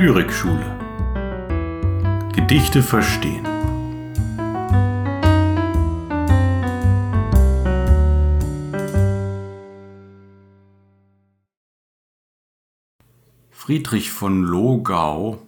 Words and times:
Lyrikschule. 0.00 0.78
Gedichte 2.32 2.84
verstehen. 2.84 3.44
Friedrich 13.50 14.12
von 14.12 14.44
Logau 14.44 15.40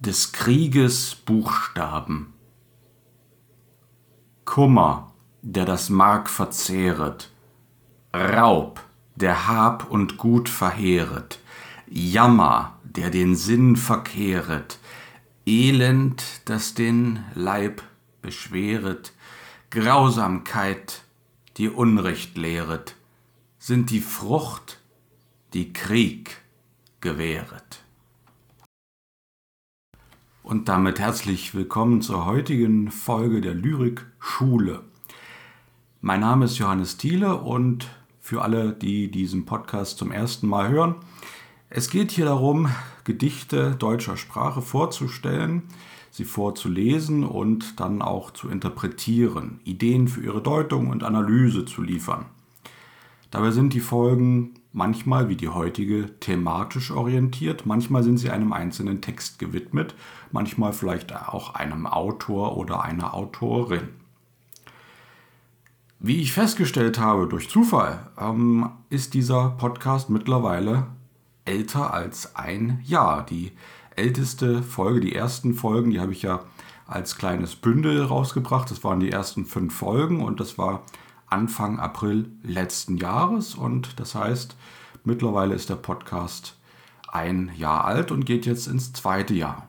des 0.00 0.32
Krieges 0.32 1.14
Buchstaben. 1.14 2.34
Kummer, 4.44 5.12
der 5.42 5.64
das 5.64 5.90
Mark 5.90 6.28
verzehret, 6.28 7.30
Raub, 8.12 8.80
der 9.14 9.46
Hab 9.46 9.88
und 9.88 10.16
Gut 10.16 10.48
verheeret, 10.48 11.38
Jammer, 11.88 12.75
der 12.96 13.10
den 13.10 13.36
Sinn 13.36 13.76
verkehret, 13.76 14.78
Elend, 15.44 16.24
das 16.46 16.74
den 16.74 17.22
Leib 17.34 17.82
beschweret, 18.22 19.12
Grausamkeit, 19.70 21.02
die 21.58 21.68
Unrecht 21.68 22.36
lehret, 22.36 22.96
sind 23.58 23.90
die 23.90 24.00
Frucht, 24.00 24.80
die 25.52 25.72
Krieg 25.72 26.42
gewähret. 27.00 27.84
Und 30.42 30.68
damit 30.68 30.98
herzlich 30.98 31.54
willkommen 31.54 32.00
zur 32.00 32.24
heutigen 32.24 32.90
Folge 32.90 33.40
der 33.40 33.54
Lyrik 33.54 34.06
Schule. 34.18 34.84
Mein 36.00 36.20
Name 36.20 36.46
ist 36.46 36.58
Johannes 36.58 36.96
Thiele 36.96 37.36
und 37.36 37.88
für 38.20 38.42
alle, 38.42 38.72
die 38.72 39.10
diesen 39.10 39.44
Podcast 39.44 39.98
zum 39.98 40.12
ersten 40.12 40.46
Mal 40.46 40.68
hören, 40.68 40.96
es 41.76 41.90
geht 41.90 42.10
hier 42.10 42.24
darum, 42.24 42.70
Gedichte 43.04 43.76
deutscher 43.78 44.16
Sprache 44.16 44.62
vorzustellen, 44.62 45.64
sie 46.10 46.24
vorzulesen 46.24 47.22
und 47.22 47.78
dann 47.78 48.00
auch 48.00 48.30
zu 48.30 48.48
interpretieren, 48.48 49.60
Ideen 49.64 50.08
für 50.08 50.22
ihre 50.22 50.40
Deutung 50.40 50.88
und 50.88 51.04
Analyse 51.04 51.66
zu 51.66 51.82
liefern. 51.82 52.24
Dabei 53.30 53.50
sind 53.50 53.74
die 53.74 53.80
Folgen 53.80 54.54
manchmal 54.72 55.28
wie 55.28 55.36
die 55.36 55.50
heutige 55.50 56.18
thematisch 56.18 56.92
orientiert, 56.92 57.66
manchmal 57.66 58.02
sind 58.02 58.16
sie 58.16 58.30
einem 58.30 58.54
einzelnen 58.54 59.02
Text 59.02 59.38
gewidmet, 59.38 59.94
manchmal 60.32 60.72
vielleicht 60.72 61.14
auch 61.14 61.56
einem 61.56 61.86
Autor 61.86 62.56
oder 62.56 62.84
einer 62.84 63.12
Autorin. 63.12 63.90
Wie 65.98 66.22
ich 66.22 66.32
festgestellt 66.32 66.98
habe 66.98 67.28
durch 67.28 67.50
Zufall, 67.50 68.08
ähm, 68.18 68.70
ist 68.88 69.12
dieser 69.12 69.50
Podcast 69.50 70.08
mittlerweile 70.08 70.86
älter 71.46 71.94
als 71.94 72.36
ein 72.36 72.80
Jahr. 72.84 73.24
Die 73.24 73.52
älteste 73.94 74.62
Folge, 74.62 75.00
die 75.00 75.14
ersten 75.14 75.54
Folgen, 75.54 75.90
die 75.90 76.00
habe 76.00 76.12
ich 76.12 76.22
ja 76.22 76.44
als 76.86 77.16
kleines 77.16 77.56
Bündel 77.56 78.02
rausgebracht. 78.04 78.70
Das 78.70 78.84
waren 78.84 79.00
die 79.00 79.10
ersten 79.10 79.44
fünf 79.44 79.74
Folgen 79.74 80.22
und 80.22 80.40
das 80.40 80.58
war 80.58 80.82
Anfang 81.28 81.80
April 81.80 82.30
letzten 82.42 82.96
Jahres. 82.96 83.54
Und 83.54 83.98
das 83.98 84.14
heißt, 84.14 84.56
mittlerweile 85.04 85.54
ist 85.54 85.70
der 85.70 85.76
Podcast 85.76 86.56
ein 87.08 87.50
Jahr 87.56 87.84
alt 87.84 88.10
und 88.10 88.26
geht 88.26 88.46
jetzt 88.46 88.66
ins 88.66 88.92
zweite 88.92 89.34
Jahr. 89.34 89.68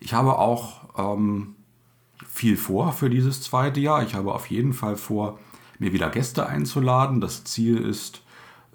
Ich 0.00 0.14
habe 0.14 0.38
auch 0.38 0.80
ähm, 0.96 1.56
viel 2.26 2.56
vor 2.56 2.92
für 2.92 3.10
dieses 3.10 3.42
zweite 3.42 3.80
Jahr. 3.80 4.02
Ich 4.02 4.14
habe 4.14 4.32
auf 4.32 4.46
jeden 4.46 4.72
Fall 4.72 4.96
vor, 4.96 5.38
mir 5.78 5.92
wieder 5.92 6.10
Gäste 6.10 6.46
einzuladen. 6.46 7.20
Das 7.20 7.44
Ziel 7.44 7.78
ist 7.78 8.22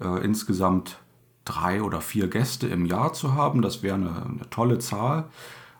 äh, 0.00 0.24
insgesamt 0.24 0.98
drei 1.44 1.82
oder 1.82 2.00
vier 2.00 2.28
Gäste 2.28 2.66
im 2.66 2.86
Jahr 2.86 3.12
zu 3.12 3.34
haben. 3.34 3.62
Das 3.62 3.82
wäre 3.82 3.96
eine, 3.96 4.10
eine 4.24 4.50
tolle 4.50 4.78
Zahl. 4.78 5.24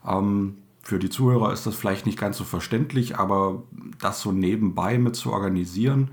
Ähm, 0.06 0.58
für 0.82 0.98
die 0.98 1.08
Zuhörer 1.08 1.52
ist 1.52 1.66
das 1.66 1.74
vielleicht 1.74 2.04
nicht 2.04 2.18
ganz 2.18 2.36
so 2.36 2.44
verständlich, 2.44 3.16
aber 3.16 3.62
das 3.98 4.20
so 4.20 4.32
nebenbei 4.32 4.98
mit 4.98 5.16
zu 5.16 5.32
organisieren 5.32 6.10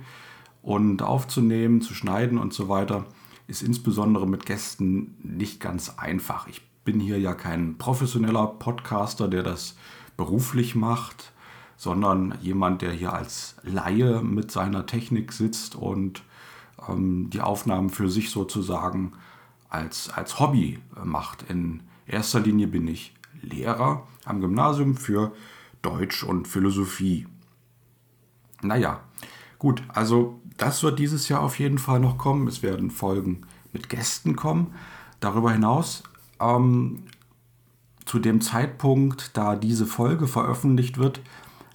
und 0.62 1.02
aufzunehmen, 1.02 1.82
zu 1.82 1.94
schneiden 1.94 2.38
und 2.38 2.54
so 2.54 2.70
weiter, 2.70 3.06
ist 3.48 3.64
insbesondere 3.64 4.28
mit 4.28 4.46
Gästen 4.46 5.16
nicht 5.22 5.60
ganz 5.60 5.96
einfach. 5.98 6.48
Ich 6.48 6.62
bin 6.86 7.00
hier 7.00 7.20
ja 7.20 7.34
kein 7.34 7.78
professioneller 7.78 8.48
Podcaster, 8.48 9.28
der 9.28 9.44
das 9.44 9.76
beruflich 10.16 10.74
macht, 10.74 11.34
sondern 11.76 12.36
jemand, 12.42 12.82
der 12.82 12.92
hier 12.92 13.12
als 13.12 13.56
Laie 13.64 14.22
mit 14.22 14.52
seiner 14.52 14.86
Technik 14.86 15.34
sitzt 15.34 15.76
und 15.76 16.24
ähm, 16.88 17.30
die 17.30 17.42
Aufnahmen 17.42 17.90
für 17.90 18.10
sich 18.10 18.30
sozusagen 18.30 19.14
als, 19.72 20.10
als 20.10 20.40
Hobby 20.40 20.80
macht. 21.04 21.50
In 21.50 21.82
erster 22.06 22.40
Linie 22.40 22.68
bin 22.68 22.88
ich 22.88 23.16
Lehrer 23.42 24.06
am 24.26 24.40
Gymnasium 24.42 24.96
für 24.96 25.32
Deutsch 25.82 26.24
und 26.24 26.48
Philosophie. 26.48 27.26
Naja, 28.62 29.00
gut, 29.58 29.82
also 29.88 30.40
das 30.58 30.84
wird 30.84 31.00
dieses 31.00 31.28
Jahr 31.30 31.42
auf 31.42 31.58
jeden 31.58 31.80
Fall 31.80 32.00
noch 32.00 32.20
kommen. 32.20 32.48
Es 32.48 32.62
werden 32.62 32.92
Folgen 32.92 33.42
mit 33.74 33.90
Gästen 33.90 34.36
kommen. 34.36 34.76
Darüber 35.20 35.52
hinaus, 35.52 36.04
ähm, 36.40 37.04
zu 38.06 38.20
dem 38.20 38.42
Zeitpunkt, 38.42 39.36
da 39.38 39.56
diese 39.56 39.86
Folge 39.86 40.28
veröffentlicht 40.28 40.98
wird, 40.98 41.22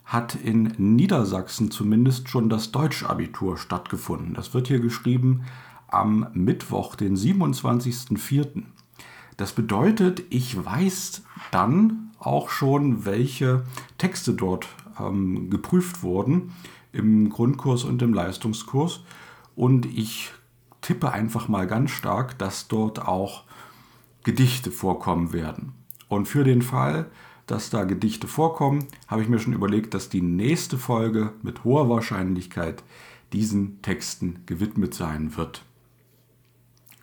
hat 0.04 0.36
in 0.36 0.74
Niedersachsen 0.76 1.70
zumindest 1.70 2.28
schon 2.28 2.48
das 2.48 2.70
Deutschabitur 2.70 3.56
stattgefunden. 3.56 4.34
Das 4.34 4.54
wird 4.54 4.68
hier 4.68 4.80
geschrieben 4.80 5.46
am 5.88 6.28
Mittwoch, 6.32 6.94
den 6.94 7.16
27.04. 7.16 8.62
Das 9.36 9.52
bedeutet, 9.52 10.22
ich 10.30 10.64
weiß 10.64 11.22
dann 11.50 12.10
auch 12.18 12.48
schon, 12.48 13.04
welche 13.04 13.64
Texte 13.98 14.34
dort 14.34 14.66
ähm, 14.98 15.50
geprüft 15.50 16.02
wurden 16.02 16.52
im 16.92 17.28
Grundkurs 17.28 17.84
und 17.84 18.00
im 18.02 18.14
Leistungskurs. 18.14 19.00
Und 19.54 19.86
ich 19.86 20.32
tippe 20.80 21.12
einfach 21.12 21.48
mal 21.48 21.66
ganz 21.66 21.90
stark, 21.90 22.38
dass 22.38 22.68
dort 22.68 23.06
auch 23.06 23.44
Gedichte 24.24 24.70
vorkommen 24.70 25.32
werden. 25.32 25.72
Und 26.08 26.26
für 26.26 26.44
den 26.44 26.62
Fall, 26.62 27.10
dass 27.46 27.70
da 27.70 27.84
Gedichte 27.84 28.26
vorkommen, 28.26 28.86
habe 29.06 29.22
ich 29.22 29.28
mir 29.28 29.38
schon 29.38 29.52
überlegt, 29.52 29.94
dass 29.94 30.08
die 30.08 30.22
nächste 30.22 30.78
Folge 30.78 31.32
mit 31.42 31.64
hoher 31.64 31.88
Wahrscheinlichkeit 31.88 32.82
diesen 33.32 33.82
Texten 33.82 34.40
gewidmet 34.46 34.94
sein 34.94 35.36
wird. 35.36 35.65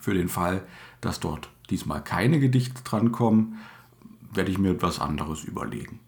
Für 0.03 0.13
den 0.13 0.27
Fall, 0.27 0.67
dass 0.99 1.21
dort 1.21 1.49
diesmal 1.69 2.03
keine 2.03 2.41
Gedichte 2.41 2.83
drankommen, 2.83 3.59
werde 4.33 4.51
ich 4.51 4.57
mir 4.57 4.71
etwas 4.71 4.99
anderes 4.99 5.45
überlegen. 5.45 6.01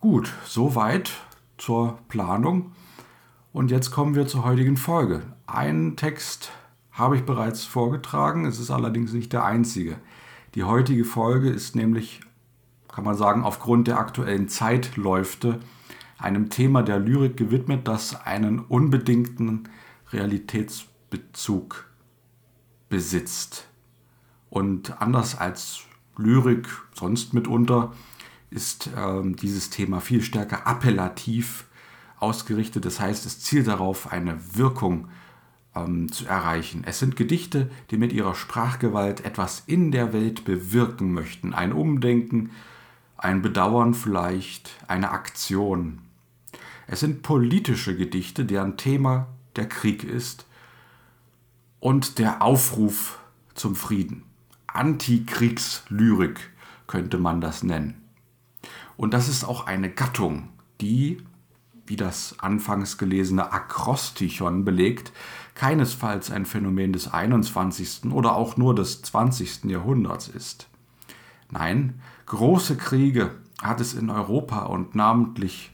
Gut, 0.00 0.32
soweit 0.44 1.12
zur 1.58 2.00
Planung. 2.08 2.72
Und 3.52 3.70
jetzt 3.70 3.92
kommen 3.92 4.16
wir 4.16 4.26
zur 4.26 4.44
heutigen 4.44 4.76
Folge. 4.76 5.22
Einen 5.46 5.94
Text 5.94 6.50
habe 6.90 7.18
ich 7.18 7.22
bereits 7.22 7.62
vorgetragen, 7.64 8.46
es 8.46 8.58
ist 8.58 8.72
allerdings 8.72 9.12
nicht 9.12 9.32
der 9.32 9.44
einzige. 9.44 9.94
Die 10.56 10.64
heutige 10.64 11.04
Folge 11.04 11.50
ist 11.50 11.76
nämlich, 11.76 12.20
kann 12.88 13.04
man 13.04 13.14
sagen, 13.14 13.44
aufgrund 13.44 13.86
der 13.86 14.00
aktuellen 14.00 14.48
Zeitläufte 14.48 15.60
einem 16.18 16.50
Thema 16.50 16.82
der 16.82 16.98
Lyrik 16.98 17.36
gewidmet, 17.36 17.86
das 17.86 18.26
einen 18.26 18.58
unbedingten 18.58 19.68
Realitätsbezug 20.10 20.95
Bezug 21.10 21.86
besitzt. 22.88 23.66
Und 24.50 25.00
anders 25.00 25.36
als 25.36 25.80
Lyrik 26.16 26.68
sonst 26.94 27.34
mitunter 27.34 27.92
ist 28.50 28.88
äh, 28.88 29.22
dieses 29.24 29.70
Thema 29.70 30.00
viel 30.00 30.22
stärker 30.22 30.66
appellativ 30.66 31.66
ausgerichtet. 32.18 32.84
Das 32.84 33.00
heißt, 33.00 33.26
es 33.26 33.40
zielt 33.40 33.66
darauf, 33.66 34.12
eine 34.12 34.38
Wirkung 34.56 35.08
ähm, 35.74 36.10
zu 36.10 36.26
erreichen. 36.26 36.82
Es 36.86 36.98
sind 36.98 37.16
Gedichte, 37.16 37.70
die 37.90 37.98
mit 37.98 38.12
ihrer 38.12 38.34
Sprachgewalt 38.34 39.24
etwas 39.24 39.62
in 39.66 39.92
der 39.92 40.12
Welt 40.12 40.44
bewirken 40.44 41.12
möchten. 41.12 41.52
Ein 41.52 41.72
Umdenken, 41.72 42.50
ein 43.18 43.42
Bedauern 43.42 43.94
vielleicht, 43.94 44.70
eine 44.88 45.10
Aktion. 45.10 45.98
Es 46.86 47.00
sind 47.00 47.22
politische 47.22 47.96
Gedichte, 47.96 48.44
deren 48.44 48.76
Thema 48.76 49.26
der 49.56 49.68
Krieg 49.68 50.04
ist 50.04 50.46
und 51.80 52.18
der 52.18 52.42
Aufruf 52.42 53.18
zum 53.54 53.76
Frieden. 53.76 54.24
Antikriegslyrik 54.66 56.50
könnte 56.86 57.18
man 57.18 57.40
das 57.40 57.62
nennen. 57.62 58.02
Und 58.96 59.14
das 59.14 59.28
ist 59.28 59.44
auch 59.44 59.66
eine 59.66 59.90
Gattung, 59.90 60.48
die, 60.80 61.18
wie 61.86 61.96
das 61.96 62.36
anfangs 62.40 62.98
gelesene 62.98 63.52
Akrostichon 63.52 64.64
belegt, 64.64 65.12
keinesfalls 65.54 66.30
ein 66.30 66.46
Phänomen 66.46 66.92
des 66.92 67.12
21. 67.12 68.12
oder 68.12 68.36
auch 68.36 68.56
nur 68.56 68.74
des 68.74 69.02
20. 69.02 69.64
Jahrhunderts 69.64 70.28
ist. 70.28 70.68
Nein, 71.50 72.00
große 72.26 72.76
Kriege 72.76 73.34
hat 73.62 73.80
es 73.80 73.94
in 73.94 74.10
Europa 74.10 74.64
und 74.64 74.94
namentlich 74.94 75.70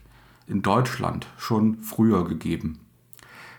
in 0.46 0.62
Deutschland 0.62 1.26
schon 1.38 1.78
früher 1.80 2.24
gegeben. 2.24 2.78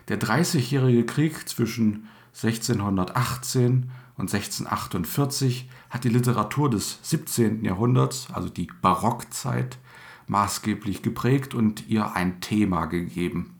Der 0.08 0.16
Dreißigjährige 0.16 1.04
Krieg 1.04 1.48
zwischen 1.48 2.08
1618 2.34 3.90
und 4.16 4.32
1648 4.32 5.68
hat 5.90 6.04
die 6.04 6.08
Literatur 6.08 6.68
des 6.68 6.98
17. 7.02 7.64
Jahrhunderts, 7.64 8.28
also 8.32 8.48
die 8.48 8.68
Barockzeit, 8.82 9.78
maßgeblich 10.26 11.02
geprägt 11.02 11.54
und 11.54 11.88
ihr 11.88 12.14
ein 12.14 12.40
Thema 12.40 12.86
gegeben. 12.86 13.54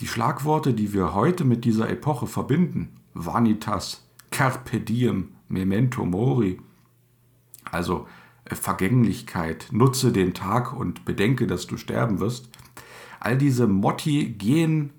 Die 0.00 0.06
Schlagworte, 0.06 0.74
die 0.74 0.92
wir 0.92 1.14
heute 1.14 1.44
mit 1.44 1.64
dieser 1.64 1.88
Epoche 1.88 2.26
verbinden, 2.26 3.00
Vanitas, 3.14 4.04
Carpe 4.30 4.80
diem, 4.80 5.30
Memento 5.48 6.04
mori, 6.04 6.60
also 7.64 8.06
äh, 8.44 8.54
Vergänglichkeit, 8.54 9.68
nutze 9.72 10.12
den 10.12 10.34
Tag 10.34 10.72
und 10.72 11.04
bedenke, 11.04 11.46
dass 11.46 11.66
du 11.66 11.76
sterben 11.76 12.20
wirst, 12.20 12.48
all 13.18 13.36
diese 13.36 13.66
Motti 13.66 14.26
gehen 14.26 14.90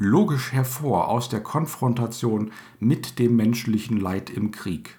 logisch 0.00 0.52
hervor 0.52 1.08
aus 1.08 1.28
der 1.28 1.42
Konfrontation 1.42 2.52
mit 2.80 3.18
dem 3.18 3.36
menschlichen 3.36 4.00
Leid 4.00 4.30
im 4.30 4.50
Krieg. 4.50 4.96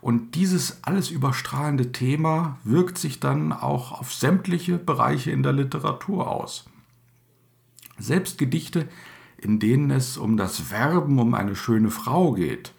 Und 0.00 0.36
dieses 0.36 0.84
alles 0.84 1.10
überstrahlende 1.10 1.90
Thema 1.90 2.58
wirkt 2.62 2.98
sich 2.98 3.18
dann 3.18 3.52
auch 3.52 3.90
auf 3.90 4.14
sämtliche 4.14 4.78
Bereiche 4.78 5.32
in 5.32 5.42
der 5.42 5.52
Literatur 5.52 6.30
aus. 6.30 6.66
Selbst 7.98 8.38
Gedichte, 8.38 8.88
in 9.38 9.58
denen 9.58 9.90
es 9.90 10.18
um 10.18 10.36
das 10.36 10.70
Werben 10.70 11.18
um 11.18 11.34
eine 11.34 11.56
schöne 11.56 11.90
Frau 11.90 12.32
geht, 12.32 12.74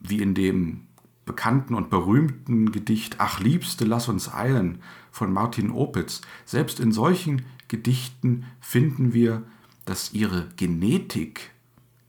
wie 0.00 0.20
in 0.20 0.34
dem 0.34 0.82
bekannten 1.24 1.74
und 1.74 1.88
berühmten 1.88 2.72
Gedicht 2.72 3.16
Ach 3.18 3.40
Liebste, 3.40 3.86
lass 3.86 4.08
uns 4.08 4.32
eilen 4.32 4.82
von 5.10 5.32
Martin 5.32 5.70
Opitz, 5.70 6.20
selbst 6.44 6.78
in 6.78 6.92
solchen 6.92 7.46
Gedichten 7.68 8.44
finden 8.60 9.14
wir 9.14 9.44
dass 9.90 10.12
ihre 10.12 10.46
Genetik 10.54 11.50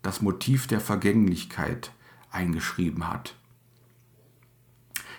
das 0.03 0.21
Motiv 0.21 0.67
der 0.67 0.79
Vergänglichkeit 0.79 1.91
eingeschrieben 2.29 3.07
hat. 3.07 3.33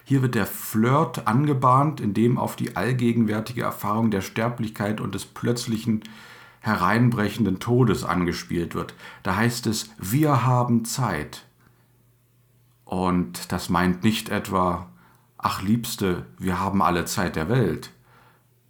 Hier 0.05 0.23
wird 0.23 0.37
der 0.37 0.47
Flirt 0.47 1.27
angebahnt, 1.27 2.01
indem 2.01 2.39
auf 2.39 2.55
die 2.55 2.77
allgegenwärtige 2.77 3.63
Erfahrung 3.63 4.13
der 4.13 4.21
Sterblichkeit 4.21 5.01
und 5.01 5.13
des 5.13 5.25
plötzlichen 5.25 6.05
hereinbrechenden 6.61 7.59
Todes 7.59 8.05
angespielt 8.05 8.77
wird. 8.77 8.95
Da 9.25 9.35
heißt 9.35 9.67
es, 9.67 9.91
wir 9.99 10.47
haben 10.47 10.85
Zeit. 10.85 11.45
Und 12.85 13.51
das 13.51 13.71
meint 13.71 14.05
nicht 14.05 14.29
etwa, 14.29 14.89
ach 15.37 15.63
Liebste, 15.63 16.27
wir 16.39 16.61
haben 16.61 16.81
alle 16.81 17.07
Zeit 17.07 17.35
der 17.35 17.49
Welt, 17.49 17.91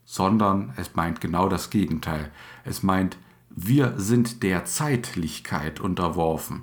sondern 0.07 0.73
es 0.79 0.95
meint 0.95 1.21
genau 1.21 1.51
das 1.51 1.69
Gegenteil. 1.69 2.31
Es 2.65 2.83
meint, 2.83 3.19
wir 3.55 3.95
sind 3.99 4.43
der 4.43 4.65
Zeitlichkeit 4.65 5.81
unterworfen. 5.81 6.63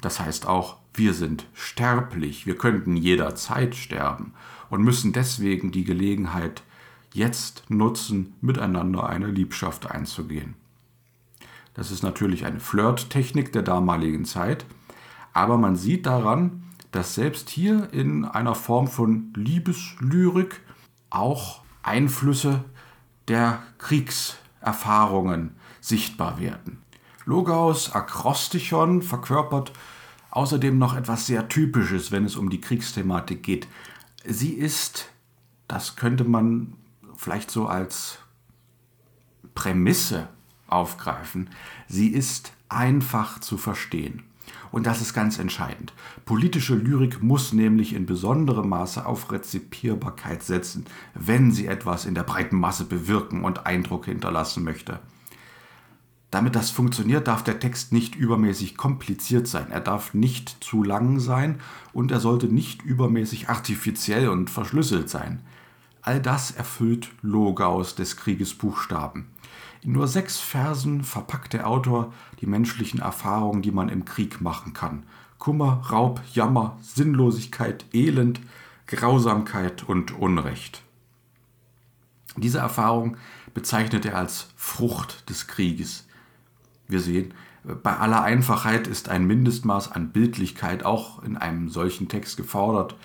Das 0.00 0.20
heißt 0.20 0.46
auch, 0.46 0.76
wir 0.94 1.14
sind 1.14 1.46
sterblich, 1.52 2.46
wir 2.46 2.56
könnten 2.56 2.96
jederzeit 2.96 3.74
sterben 3.74 4.32
und 4.70 4.82
müssen 4.82 5.12
deswegen 5.12 5.72
die 5.72 5.84
Gelegenheit 5.84 6.62
jetzt 7.12 7.64
nutzen, 7.68 8.34
miteinander 8.40 9.08
eine 9.08 9.26
Liebschaft 9.26 9.90
einzugehen. 9.90 10.54
Das 11.74 11.90
ist 11.90 12.02
natürlich 12.02 12.46
eine 12.46 12.60
Flirttechnik 12.60 13.52
der 13.52 13.62
damaligen 13.62 14.24
Zeit, 14.24 14.64
aber 15.32 15.58
man 15.58 15.76
sieht 15.76 16.06
daran, 16.06 16.62
dass 16.92 17.14
selbst 17.14 17.50
hier 17.50 17.92
in 17.92 18.24
einer 18.24 18.54
Form 18.54 18.88
von 18.88 19.32
Liebeslyrik 19.34 20.60
auch 21.10 21.62
Einflüsse 21.82 22.64
der 23.28 23.62
Kriegserfahrungen 23.78 25.52
sichtbar 25.86 26.40
werden. 26.40 26.78
Logaus 27.24 27.92
Akrostichon 27.92 29.02
verkörpert 29.02 29.72
außerdem 30.30 30.78
noch 30.78 30.96
etwas 30.96 31.26
sehr 31.26 31.48
Typisches, 31.48 32.12
wenn 32.12 32.24
es 32.24 32.36
um 32.36 32.50
die 32.50 32.60
Kriegsthematik 32.60 33.42
geht. 33.42 33.68
Sie 34.24 34.52
ist, 34.52 35.08
das 35.68 35.96
könnte 35.96 36.24
man 36.24 36.74
vielleicht 37.16 37.50
so 37.50 37.66
als 37.66 38.18
Prämisse 39.54 40.28
aufgreifen, 40.68 41.50
sie 41.88 42.08
ist 42.08 42.52
einfach 42.68 43.40
zu 43.40 43.56
verstehen. 43.56 44.24
Und 44.72 44.86
das 44.86 45.00
ist 45.00 45.14
ganz 45.14 45.38
entscheidend. 45.38 45.92
Politische 46.24 46.74
Lyrik 46.74 47.22
muss 47.22 47.52
nämlich 47.52 47.94
in 47.94 48.06
besonderem 48.06 48.68
Maße 48.68 49.06
auf 49.06 49.32
Rezipierbarkeit 49.32 50.42
setzen, 50.42 50.84
wenn 51.14 51.50
sie 51.50 51.66
etwas 51.66 52.04
in 52.04 52.14
der 52.14 52.24
breiten 52.24 52.58
Masse 52.58 52.84
bewirken 52.84 53.44
und 53.44 53.66
Eindruck 53.66 54.06
hinterlassen 54.06 54.64
möchte. 54.64 55.00
Damit 56.30 56.56
das 56.56 56.70
funktioniert, 56.70 57.28
darf 57.28 57.44
der 57.44 57.60
Text 57.60 57.92
nicht 57.92 58.16
übermäßig 58.16 58.76
kompliziert 58.76 59.46
sein. 59.46 59.70
Er 59.70 59.80
darf 59.80 60.12
nicht 60.12 60.56
zu 60.62 60.82
lang 60.82 61.20
sein 61.20 61.60
und 61.92 62.10
er 62.10 62.20
sollte 62.20 62.46
nicht 62.46 62.82
übermäßig 62.82 63.48
artifiziell 63.48 64.28
und 64.28 64.50
verschlüsselt 64.50 65.08
sein. 65.08 65.40
All 66.02 66.20
das 66.20 66.50
erfüllt 66.50 67.10
Logaus 67.22 67.94
des 67.94 68.16
Krieges 68.16 68.54
Buchstaben. 68.54 69.28
In 69.82 69.92
nur 69.92 70.08
sechs 70.08 70.38
Versen 70.38 71.04
verpackt 71.04 71.52
der 71.52 71.68
Autor 71.68 72.12
die 72.40 72.46
menschlichen 72.46 73.00
Erfahrungen, 73.00 73.62
die 73.62 73.70
man 73.70 73.88
im 73.88 74.04
Krieg 74.04 74.40
machen 74.40 74.72
kann. 74.72 75.04
Kummer, 75.38 75.82
Raub, 75.90 76.20
Jammer, 76.32 76.76
Sinnlosigkeit, 76.80 77.84
Elend, 77.92 78.40
Grausamkeit 78.86 79.88
und 79.88 80.12
Unrecht. 80.12 80.82
Diese 82.36 82.58
Erfahrung 82.58 83.16
bezeichnet 83.54 84.04
er 84.04 84.16
als 84.16 84.48
Frucht 84.56 85.28
des 85.30 85.46
Krieges. 85.46 86.05
Wir 86.88 87.00
sehen, 87.00 87.34
bei 87.82 87.96
aller 87.96 88.22
Einfachheit 88.22 88.86
ist 88.86 89.08
ein 89.08 89.26
Mindestmaß 89.26 89.90
an 89.92 90.10
Bildlichkeit 90.10 90.84
auch 90.84 91.22
in 91.22 91.36
einem 91.36 91.68
solchen 91.68 92.08
Text 92.08 92.36
gefordert, 92.36 92.96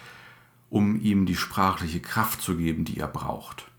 um 0.70 1.00
ihm 1.02 1.26
die 1.26 1.36
sprachliche 1.36 2.00
Kraft 2.00 2.42
zu 2.42 2.56
geben, 2.56 2.86
die 2.86 2.98
er 2.98 3.08
braucht. 3.08 3.72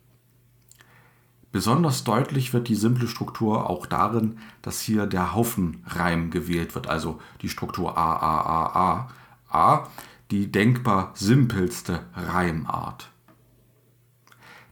Besonders 1.52 2.02
deutlich 2.02 2.52
wird 2.54 2.68
die 2.68 2.74
simple 2.74 3.06
Struktur 3.06 3.68
auch 3.68 3.86
darin, 3.86 4.38
dass 4.62 4.80
hier 4.80 5.06
der 5.06 5.34
Haufenreim 5.34 6.30
gewählt 6.30 6.74
wird, 6.74 6.88
also 6.88 7.20
die 7.42 7.50
Struktur 7.50 7.96
A, 7.96 8.16
A, 8.16 8.40
A, 8.40 9.10
A, 9.50 9.76
A, 9.76 9.88
die 10.30 10.50
denkbar 10.50 11.12
simpelste 11.14 12.00
Reimart. 12.14 13.10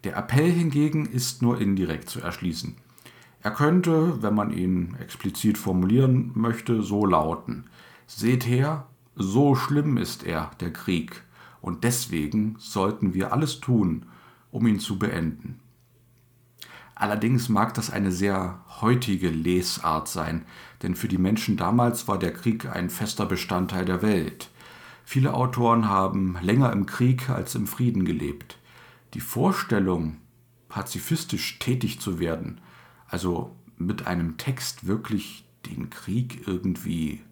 Der 0.05 0.17
Appell 0.17 0.51
hingegen 0.51 1.05
ist 1.05 1.43
nur 1.43 1.61
indirekt 1.61 2.09
zu 2.09 2.21
erschließen. 2.21 2.77
Er 3.43 3.53
könnte, 3.53 4.23
wenn 4.23 4.35
man 4.35 4.51
ihn 4.51 4.97
explizit 5.01 5.57
formulieren 5.57 6.33
möchte, 6.35 6.83
so 6.83 7.07
lauten. 7.07 7.65
Seht 8.07 8.47
her, 8.47 8.87
so 9.17 9.55
schlimm 9.55 9.97
ist 9.97 10.25
er, 10.25 10.51
der 10.61 10.73
Krieg, 10.73 11.23
und 11.63 11.85
deswegen 11.85 12.57
sollten 12.59 13.15
wir 13.15 13.33
alles 13.33 13.61
tun, 13.61 14.07
um 14.51 14.67
ihn 14.67 14.79
zu 14.79 14.99
beenden. 14.99 15.61
Allerdings 16.95 17.49
mag 17.49 17.73
das 17.73 17.91
eine 17.91 18.13
sehr 18.13 18.61
heutige 18.83 19.31
Lesart 19.31 20.07
sein, 20.07 20.45
denn 20.83 20.95
für 20.95 21.09
die 21.09 21.17
Menschen 21.17 21.57
damals 21.57 22.09
war 22.09 22.19
der 22.19 22.33
Krieg 22.33 22.67
ein 22.67 22.91
fester 22.91 23.25
Bestandteil 23.25 23.87
der 23.87 24.03
Welt. 24.03 24.51
Viele 25.05 25.33
Autoren 25.33 25.89
haben 25.89 26.37
länger 26.43 26.73
im 26.73 26.85
Krieg 26.85 27.31
als 27.31 27.55
im 27.55 27.67
Frieden 27.67 28.05
gelebt. 28.05 28.59
Die 29.15 29.21
Vorstellung, 29.21 30.19
pazifistisch 30.69 31.59
tätig 31.59 32.01
zu 32.01 32.19
werden, 32.19 32.61
also 33.11 33.57
mit 33.77 34.07
einem 34.07 34.37
Text 34.37 34.87
wirklich 34.87 35.45
den 35.67 35.91
Krieg 35.91 36.47
irgendwie 36.47 37.23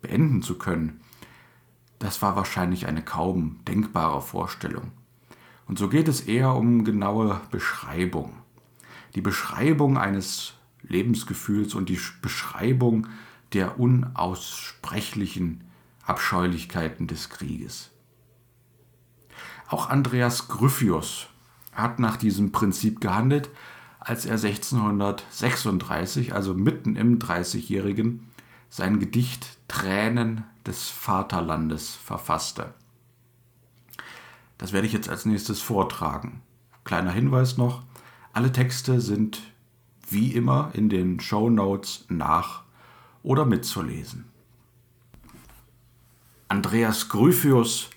beenden 0.00 0.42
zu 0.42 0.58
können, 0.58 1.00
das 1.98 2.20
war 2.22 2.36
wahrscheinlich 2.36 2.86
eine 2.86 3.02
kaum 3.02 3.60
denkbare 3.66 4.20
Vorstellung. 4.20 4.92
Und 5.66 5.78
so 5.78 5.88
geht 5.88 6.08
es 6.08 6.20
eher 6.20 6.54
um 6.54 6.84
genaue 6.84 7.40
Beschreibung. 7.50 8.32
Die 9.14 9.20
Beschreibung 9.20 9.96
eines 9.96 10.54
Lebensgefühls 10.82 11.74
und 11.74 11.88
die 11.88 12.00
Beschreibung 12.20 13.06
der 13.52 13.78
unaussprechlichen 13.78 15.64
Abscheulichkeiten 16.04 17.06
des 17.06 17.30
Krieges. 17.30 17.90
Auch 19.68 19.88
Andreas 19.88 20.48
Gryphius 20.48 21.28
hat 21.72 21.98
nach 21.98 22.16
diesem 22.16 22.52
Prinzip 22.52 23.00
gehandelt, 23.00 23.48
als 24.04 24.26
er 24.26 24.34
1636, 24.34 26.34
also 26.34 26.54
mitten 26.54 26.96
im 26.96 27.18
Dreißigjährigen, 27.18 28.28
sein 28.68 28.98
Gedicht 28.98 29.58
Tränen 29.68 30.44
des 30.66 30.88
Vaterlandes 30.88 31.94
verfasste. 31.94 32.74
Das 34.58 34.72
werde 34.72 34.86
ich 34.86 34.92
jetzt 34.92 35.08
als 35.08 35.24
nächstes 35.24 35.60
vortragen. 35.60 36.42
Kleiner 36.84 37.12
Hinweis 37.12 37.56
noch, 37.56 37.82
alle 38.32 38.52
Texte 38.52 39.00
sind 39.00 39.40
wie 40.08 40.32
immer 40.32 40.70
in 40.74 40.88
den 40.88 41.20
Show 41.20 41.48
Notes 41.48 42.04
nach 42.08 42.62
oder 43.22 43.44
mitzulesen. 43.44 44.24
Andreas 46.48 47.08
Gryphius 47.08 47.88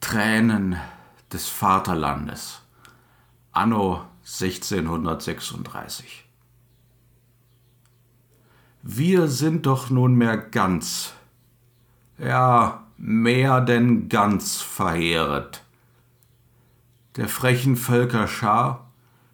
Tränen 0.00 0.76
des 1.32 1.48
Vaterlandes 1.48 2.62
Anno 3.52 4.04
1636. 4.26 6.26
wir 8.88 9.26
sind 9.26 9.66
doch 9.66 9.90
nunmehr 9.90 10.36
ganz, 10.36 11.12
ja, 12.18 12.84
mehr 12.96 13.60
denn 13.60 14.08
ganz 14.08 14.60
verheeret. 14.60 15.64
Der 17.16 17.28
frechen 17.28 17.76
Völker 17.76 18.28
Schar, 18.28 18.92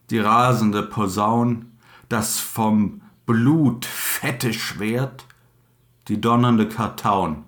die 0.08 0.18
rasende 0.18 0.82
Posaun, 0.82 1.70
das 2.08 2.40
vom 2.40 3.02
Blut 3.26 3.84
fette 3.84 4.54
Schwert, 4.54 5.26
die 6.08 6.18
donnernde 6.18 6.66
Kartaun, 6.66 7.44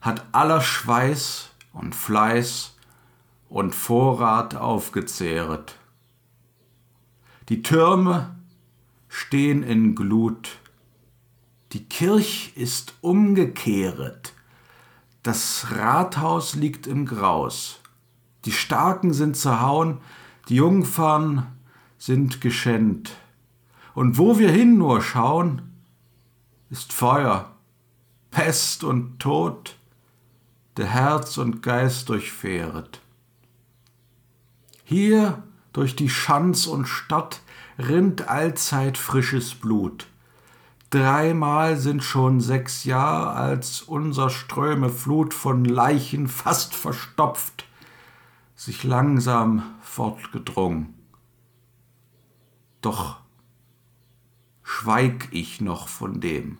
hat 0.00 0.24
aller 0.32 0.60
Schweiß 0.60 1.50
und 1.72 1.94
Fleiß 1.94 2.76
und 3.48 3.72
Vorrat 3.72 4.56
aufgezehret. 4.56 5.76
Die 7.48 7.62
Türme 7.62 8.34
stehen 9.08 9.62
in 9.62 9.94
Glut, 9.94 10.58
die 11.72 11.84
Kirch 11.84 12.52
ist 12.56 12.94
umgekehret, 13.02 14.32
das 15.22 15.68
Rathaus 15.70 16.56
liegt 16.56 16.88
im 16.88 17.06
Graus, 17.06 17.80
die 18.46 18.52
Starken 18.52 19.12
sind 19.12 19.36
zerhauen, 19.36 19.98
die 20.48 20.56
Jungfern 20.56 21.46
sind 21.98 22.40
geschänt, 22.40 23.16
und 23.94 24.18
wo 24.18 24.40
wir 24.40 24.50
hin 24.50 24.76
nur 24.76 25.00
schauen, 25.00 25.62
ist 26.68 26.92
Feuer, 26.92 27.52
Pest 28.32 28.82
und 28.82 29.20
Tod, 29.20 29.76
der 30.76 30.86
Herz 30.86 31.38
und 31.38 31.62
Geist 31.62 32.08
durchfähret. 32.08 33.00
Hier 34.82 35.44
durch 35.76 35.94
die 35.94 36.08
Schanz 36.08 36.66
und 36.66 36.86
Stadt 36.86 37.42
rinnt 37.78 38.28
allzeit 38.28 38.96
frisches 38.96 39.54
Blut. 39.54 40.06
Dreimal 40.88 41.76
sind 41.76 42.02
schon 42.02 42.40
sechs 42.40 42.84
Jahre, 42.84 43.32
als 43.32 43.82
unser 43.82 44.30
Ströme 44.30 44.88
Flut 44.88 45.34
von 45.34 45.66
Leichen 45.66 46.28
fast 46.28 46.74
verstopft, 46.74 47.66
sich 48.54 48.84
langsam 48.84 49.64
fortgedrungen. 49.82 50.94
Doch 52.80 53.18
schweig 54.62 55.28
ich 55.30 55.60
noch 55.60 55.88
von 55.88 56.22
dem, 56.22 56.56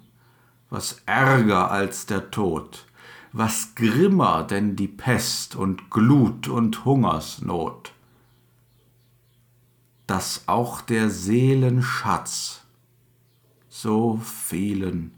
was 0.69 1.01
ärger 1.07 1.71
als 1.71 2.05
der 2.05 2.31
Tod, 2.31 2.87
was 3.33 3.75
grimmer 3.77 4.43
denn 4.43 4.77
die 4.77 4.89
Pest 4.89 5.57
und 5.57 5.89
Glut 5.89 6.49
und 6.49 6.85
Hungersnot, 6.85 7.96
dass 10.07 10.45
auch 10.47 10.81
der 10.81 11.11
Seelen 11.11 11.83
Schatz 11.83 12.63
so 13.69 14.21
vielen 14.25 15.13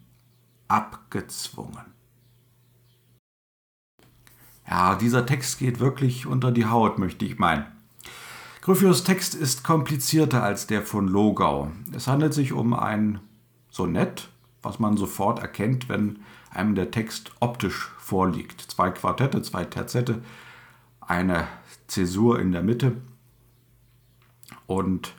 abgezwungen. 0.66 1.86
Ja, 4.68 4.96
dieser 4.96 5.24
Text 5.24 5.58
geht 5.58 5.80
wirklich 5.80 6.26
unter 6.26 6.52
die 6.52 6.66
Haut, 6.66 6.98
möchte 6.98 7.24
ich 7.24 7.38
meinen. 7.38 7.66
Gryphius 8.60 9.02
Text 9.04 9.34
ist 9.34 9.64
komplizierter 9.64 10.42
als 10.42 10.66
der 10.66 10.82
von 10.82 11.08
Logau. 11.08 11.70
Es 11.94 12.06
handelt 12.06 12.34
sich 12.34 12.52
um 12.52 12.74
ein 12.74 13.20
Sonett, 13.70 14.28
was 14.60 14.78
man 14.78 14.96
sofort 14.96 15.38
erkennt, 15.38 15.88
wenn 15.88 16.18
einem 16.50 16.74
der 16.74 16.90
Text 16.90 17.32
optisch 17.40 17.90
vorliegt. 17.98 18.60
Zwei 18.60 18.90
Quartette, 18.90 19.40
zwei 19.42 19.64
Terzette, 19.64 20.22
eine 21.00 21.46
Zäsur 21.86 22.40
in 22.40 22.52
der 22.52 22.62
Mitte 22.62 22.96
und 24.68 25.14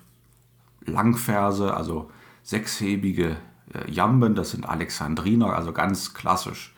Langverse, 0.86 1.74
also 1.74 2.10
sechshebige 2.44 3.36
äh, 3.74 3.92
Jamben, 3.92 4.36
das 4.36 4.52
sind 4.52 4.70
Alexandriner, 4.70 5.54
also 5.54 5.74
ganz 5.74 6.14
klassisch. 6.14 6.74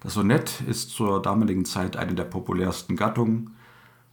Das 0.00 0.14
Sonett 0.14 0.60
ist 0.60 0.90
zur 0.90 1.20
damaligen 1.20 1.64
Zeit 1.64 1.96
eine 1.96 2.14
der 2.14 2.24
populärsten 2.24 2.94
Gattungen 2.94 3.56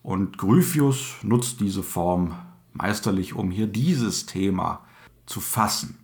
und 0.01 0.37
Gryphius 0.37 1.15
nutzt 1.21 1.59
diese 1.59 1.83
Form 1.83 2.35
meisterlich, 2.73 3.33
um 3.35 3.51
hier 3.51 3.67
dieses 3.67 4.25
Thema 4.25 4.85
zu 5.25 5.41
fassen. 5.41 5.97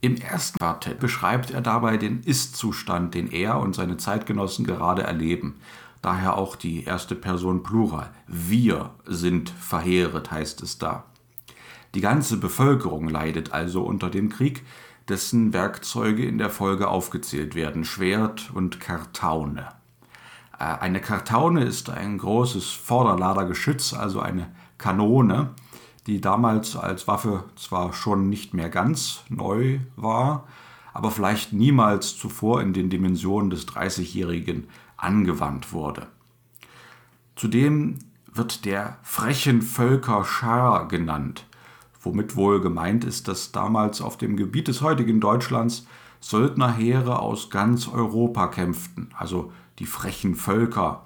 Im 0.00 0.16
ersten 0.16 0.58
Quartett 0.58 1.00
beschreibt 1.00 1.50
er 1.50 1.60
dabei 1.60 1.96
den 1.96 2.22
Ist-Zustand, 2.22 3.14
den 3.14 3.30
er 3.30 3.58
und 3.58 3.74
seine 3.74 3.96
Zeitgenossen 3.98 4.64
gerade 4.64 5.02
erleben. 5.02 5.56
Daher 6.04 6.36
auch 6.36 6.54
die 6.54 6.84
erste 6.84 7.14
Person 7.14 7.62
Plural. 7.62 8.10
Wir 8.26 8.90
sind 9.06 9.48
verheeret, 9.48 10.30
heißt 10.30 10.62
es 10.62 10.76
da. 10.76 11.04
Die 11.94 12.02
ganze 12.02 12.36
Bevölkerung 12.36 13.08
leidet 13.08 13.54
also 13.54 13.80
unter 13.80 14.10
dem 14.10 14.28
Krieg, 14.28 14.66
dessen 15.08 15.54
Werkzeuge 15.54 16.26
in 16.26 16.36
der 16.36 16.50
Folge 16.50 16.88
aufgezählt 16.88 17.54
werden, 17.54 17.86
Schwert 17.86 18.50
und 18.52 18.80
Kartaune. 18.80 19.66
Äh, 20.58 20.64
eine 20.64 21.00
Kartaune 21.00 21.64
ist 21.64 21.88
ein 21.88 22.18
großes 22.18 22.70
Vorderladergeschütz, 22.70 23.94
also 23.94 24.20
eine 24.20 24.54
Kanone, 24.76 25.54
die 26.06 26.20
damals 26.20 26.76
als 26.76 27.08
Waffe 27.08 27.44
zwar 27.56 27.94
schon 27.94 28.28
nicht 28.28 28.52
mehr 28.52 28.68
ganz 28.68 29.22
neu 29.30 29.78
war, 29.96 30.46
aber 30.92 31.10
vielleicht 31.10 31.54
niemals 31.54 32.18
zuvor 32.18 32.60
in 32.60 32.74
den 32.74 32.90
Dimensionen 32.90 33.48
des 33.48 33.64
Dreißigjährigen 33.64 34.68
angewandt 34.96 35.72
wurde. 35.72 36.06
Zudem 37.36 37.98
wird 38.32 38.64
der 38.64 38.98
frechen 39.02 39.62
Völker 39.62 40.24
Schar 40.24 40.88
genannt, 40.88 41.46
womit 42.00 42.36
wohl 42.36 42.60
gemeint 42.60 43.04
ist, 43.04 43.28
dass 43.28 43.52
damals 43.52 44.00
auf 44.00 44.18
dem 44.18 44.36
Gebiet 44.36 44.68
des 44.68 44.82
heutigen 44.82 45.20
Deutschlands 45.20 45.86
Söldnerheere 46.20 47.18
aus 47.18 47.50
ganz 47.50 47.86
Europa 47.86 48.46
kämpften, 48.48 49.10
also 49.16 49.52
die 49.78 49.86
frechen 49.86 50.34
Völker. 50.34 51.04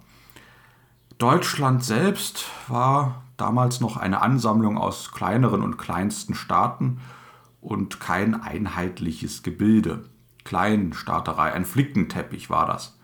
Deutschland 1.18 1.82
selbst 1.82 2.46
war 2.68 3.22
damals 3.36 3.80
noch 3.80 3.96
eine 3.96 4.22
Ansammlung 4.22 4.78
aus 4.78 5.10
kleineren 5.10 5.62
und 5.62 5.76
kleinsten 5.76 6.34
Staaten 6.34 7.00
und 7.60 7.98
kein 8.00 8.40
einheitliches 8.40 9.42
Gebilde. 9.42 10.04
Kleinstaaterei, 10.44 11.52
ein 11.52 11.64
Flickenteppich 11.64 12.50
war 12.50 12.66
das. 12.66 12.97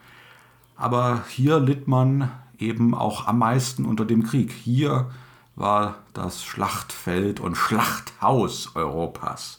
Aber 0.76 1.24
hier 1.28 1.60
litt 1.60 1.86
man 1.88 2.30
eben 2.58 2.94
auch 2.94 3.26
am 3.26 3.38
meisten 3.38 3.84
unter 3.84 4.04
dem 4.04 4.24
Krieg. 4.24 4.52
Hier 4.52 5.10
war 5.56 5.96
das 6.12 6.44
Schlachtfeld 6.44 7.40
und 7.40 7.56
Schlachthaus 7.56 8.74
Europas. 8.74 9.58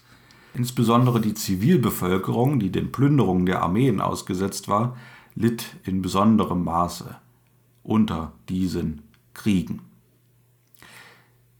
Insbesondere 0.53 1.19
die 1.19 1.33
Zivilbevölkerung, 1.33 2.59
die 2.59 2.71
den 2.71 2.91
Plünderungen 2.91 3.45
der 3.45 3.61
Armeen 3.61 4.01
ausgesetzt 4.01 4.67
war, 4.67 4.95
litt 5.35 5.75
in 5.83 6.01
besonderem 6.01 6.63
Maße 6.63 7.15
unter 7.83 8.31
diesen 8.49 9.01
Kriegen. 9.33 9.81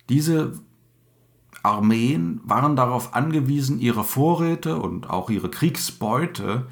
Diese 0.10 0.54
Armeen 1.62 2.42
waren 2.44 2.76
darauf 2.76 3.16
angewiesen, 3.16 3.80
ihre 3.80 4.04
Vorräte 4.04 4.78
und 4.78 5.10
auch 5.10 5.30
ihre 5.30 5.50
Kriegsbeute 5.50 6.68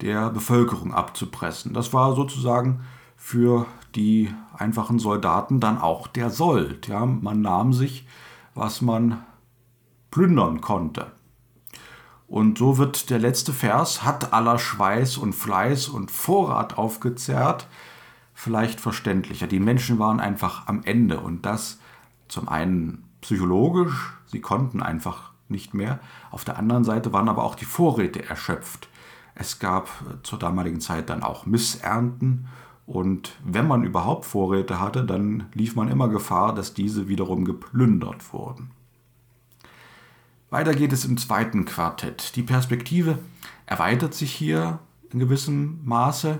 der 0.00 0.30
Bevölkerung 0.30 0.94
abzupressen. 0.94 1.72
Das 1.72 1.92
war 1.92 2.14
sozusagen 2.14 2.84
für 3.16 3.66
die 3.94 4.32
einfachen 4.56 4.98
Soldaten 4.98 5.60
dann 5.60 5.78
auch 5.78 6.06
der 6.06 6.30
Sold. 6.30 6.88
Ja, 6.88 7.06
man 7.06 7.40
nahm 7.40 7.72
sich, 7.72 8.06
was 8.54 8.82
man 8.82 9.24
plündern 10.10 10.60
konnte. 10.60 11.12
Und 12.28 12.58
so 12.58 12.76
wird 12.78 13.10
der 13.10 13.18
letzte 13.18 13.52
Vers, 13.52 14.02
hat 14.02 14.32
aller 14.32 14.58
Schweiß 14.58 15.16
und 15.16 15.32
Fleiß 15.32 15.88
und 15.88 16.10
Vorrat 16.10 16.76
aufgezehrt, 16.76 17.68
vielleicht 18.34 18.80
verständlicher. 18.80 19.46
Die 19.46 19.60
Menschen 19.60 19.98
waren 19.98 20.20
einfach 20.20 20.66
am 20.66 20.82
Ende 20.84 21.20
und 21.20 21.46
das 21.46 21.78
zum 22.28 22.48
einen 22.48 23.04
psychologisch, 23.20 24.12
sie 24.26 24.40
konnten 24.40 24.82
einfach 24.82 25.30
nicht 25.48 25.74
mehr. 25.74 26.00
Auf 26.30 26.44
der 26.44 26.58
anderen 26.58 26.84
Seite 26.84 27.12
waren 27.12 27.28
aber 27.28 27.44
auch 27.44 27.54
die 27.54 27.64
Vorräte 27.64 28.28
erschöpft. 28.28 28.88
Es 29.36 29.58
gab 29.58 29.88
zur 30.22 30.38
damaligen 30.38 30.80
Zeit 30.80 31.10
dann 31.10 31.22
auch 31.22 31.46
Missernten 31.46 32.48
und 32.86 33.36
wenn 33.44 33.66
man 33.68 33.84
überhaupt 33.84 34.24
Vorräte 34.24 34.80
hatte, 34.80 35.04
dann 35.04 35.46
lief 35.52 35.76
man 35.76 35.88
immer 35.88 36.08
Gefahr, 36.08 36.54
dass 36.54 36.72
diese 36.72 37.06
wiederum 37.06 37.44
geplündert 37.44 38.32
wurden. 38.32 38.70
Weiter 40.50 40.74
geht 40.74 40.92
es 40.92 41.04
im 41.04 41.18
zweiten 41.18 41.64
Quartett. 41.64 42.36
Die 42.36 42.44
Perspektive 42.44 43.18
erweitert 43.66 44.14
sich 44.14 44.32
hier 44.32 44.78
in 45.12 45.18
gewissem 45.18 45.80
Maße 45.84 46.38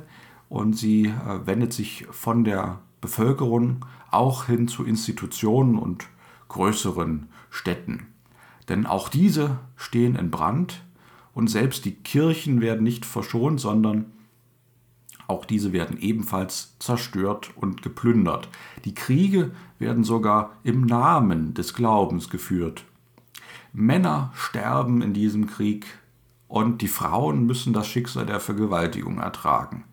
und 0.48 0.74
sie 0.74 1.06
äh, 1.06 1.46
wendet 1.46 1.72
sich 1.72 2.06
von 2.10 2.44
der 2.44 2.78
Bevölkerung 3.00 3.84
auch 4.10 4.46
hin 4.46 4.68
zu 4.68 4.84
Institutionen 4.84 5.76
und 5.76 6.06
größeren 6.48 7.28
Städten. 7.50 8.06
Denn 8.68 8.86
auch 8.86 9.08
diese 9.08 9.58
stehen 9.76 10.14
in 10.14 10.30
Brand 10.30 10.85
und 11.36 11.48
selbst 11.48 11.84
die 11.84 11.92
Kirchen 11.92 12.62
werden 12.62 12.82
nicht 12.82 13.04
verschont, 13.04 13.60
sondern 13.60 14.06
auch 15.28 15.44
diese 15.44 15.70
werden 15.74 15.98
ebenfalls 16.00 16.78
zerstört 16.78 17.50
und 17.56 17.82
geplündert. 17.82 18.48
Die 18.86 18.94
Kriege 18.94 19.50
werden 19.78 20.02
sogar 20.02 20.56
im 20.64 20.86
Namen 20.86 21.52
des 21.52 21.74
Glaubens 21.74 22.30
geführt. 22.30 22.84
Männer 23.74 24.32
sterben 24.34 25.02
in 25.02 25.12
diesem 25.12 25.46
Krieg, 25.46 25.84
und 26.48 26.80
die 26.80 26.88
Frauen 26.88 27.44
müssen 27.44 27.74
das 27.74 27.86
Schicksal 27.86 28.24
der 28.24 28.40
Vergewaltigung 28.40 29.18
ertragen. 29.18 29.84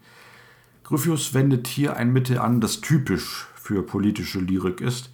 Gryphius 0.86 1.34
wendet 1.34 1.68
hier 1.68 1.98
ein 1.98 2.14
Mittel 2.14 2.38
an, 2.38 2.62
das 2.62 2.80
typisch 2.80 3.48
für 3.56 3.84
politische 3.84 4.40
Lyrik 4.40 4.80
ist. 4.80 5.12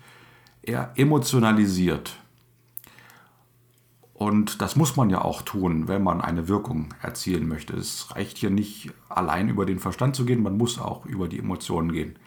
Er 0.61 0.93
emotionalisiert. 0.95 2.17
Und 4.19 4.61
das 4.61 4.75
muss 4.75 4.97
man 4.97 5.09
ja 5.09 5.21
auch 5.21 5.43
tun, 5.43 5.87
wenn 5.87 6.03
man 6.03 6.19
eine 6.19 6.49
Wirkung 6.49 6.93
erzielen 7.01 7.47
möchte. 7.47 7.73
Es 7.77 8.13
reicht 8.13 8.37
hier 8.37 8.49
nicht 8.49 8.91
allein 9.07 9.47
über 9.47 9.65
den 9.65 9.79
Verstand 9.79 10.13
zu 10.13 10.25
gehen, 10.25 10.43
man 10.43 10.57
muss 10.57 10.77
auch 10.77 11.05
über 11.05 11.29
die 11.29 11.39
Emotionen 11.39 11.93
gehen. 11.93 12.19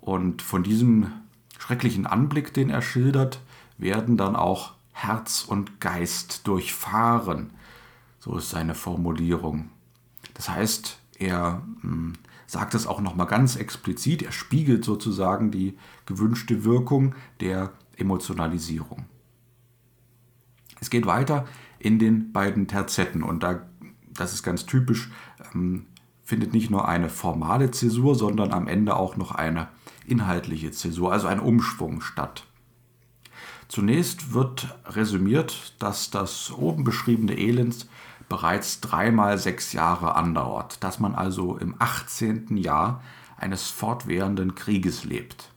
Und 0.00 0.42
von 0.42 0.62
diesem 0.62 1.10
schrecklichen 1.58 2.06
Anblick, 2.06 2.54
den 2.54 2.70
er 2.70 2.80
schildert, 2.80 3.40
werden 3.76 4.16
dann 4.16 4.36
auch 4.36 4.74
Herz 4.92 5.44
und 5.44 5.80
Geist 5.80 6.46
durchfahren. 6.46 7.50
So 8.20 8.36
ist 8.36 8.50
seine 8.50 8.76
Formulierung. 8.76 9.70
Das 10.34 10.48
heißt, 10.48 11.00
er 11.18 11.62
hm, 11.80 12.12
sagt 12.46 12.74
es 12.74 12.86
auch 12.86 13.00
nochmal 13.00 13.26
ganz 13.26 13.56
explizit, 13.56 14.22
er 14.22 14.30
spiegelt 14.30 14.84
sozusagen 14.84 15.50
die 15.50 15.76
gewünschte 16.06 16.62
Wirkung 16.62 17.16
der 17.40 17.72
Emotionalisierung. 17.96 19.06
Es 20.80 20.90
geht 20.90 21.06
weiter 21.06 21.46
in 21.78 21.98
den 21.98 22.32
beiden 22.32 22.68
Terzetten 22.68 23.22
und 23.22 23.42
da, 23.42 23.66
das 24.12 24.32
ist 24.32 24.42
ganz 24.42 24.66
typisch, 24.66 25.10
ähm, 25.54 25.86
findet 26.24 26.52
nicht 26.52 26.70
nur 26.70 26.88
eine 26.88 27.08
formale 27.08 27.70
Zäsur, 27.70 28.14
sondern 28.14 28.52
am 28.52 28.66
Ende 28.66 28.96
auch 28.96 29.16
noch 29.16 29.32
eine 29.32 29.68
inhaltliche 30.06 30.72
Zäsur, 30.72 31.12
also 31.12 31.28
ein 31.28 31.40
Umschwung 31.40 32.00
statt. 32.00 32.44
Zunächst 33.68 34.32
wird 34.32 34.76
resümiert, 34.86 35.74
dass 35.80 36.10
das 36.10 36.52
oben 36.52 36.84
beschriebene 36.84 37.36
Elend 37.36 37.88
bereits 38.28 38.80
dreimal 38.80 39.38
sechs 39.38 39.72
Jahre 39.72 40.14
andauert, 40.14 40.82
dass 40.82 41.00
man 41.00 41.14
also 41.14 41.56
im 41.56 41.74
18. 41.78 42.56
Jahr 42.56 43.02
eines 43.36 43.68
fortwährenden 43.68 44.54
Krieges 44.54 45.04
lebt. 45.04 45.50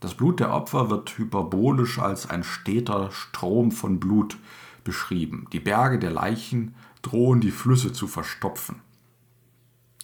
Das 0.00 0.14
Blut 0.14 0.40
der 0.40 0.52
Opfer 0.52 0.88
wird 0.88 1.16
hyperbolisch 1.18 1.98
als 1.98 2.28
ein 2.28 2.42
steter 2.42 3.12
Strom 3.12 3.70
von 3.70 4.00
Blut 4.00 4.38
beschrieben. 4.82 5.46
Die 5.52 5.60
Berge 5.60 5.98
der 5.98 6.10
Leichen 6.10 6.74
drohen 7.02 7.40
die 7.40 7.50
Flüsse 7.50 7.92
zu 7.92 8.08
verstopfen. 8.08 8.80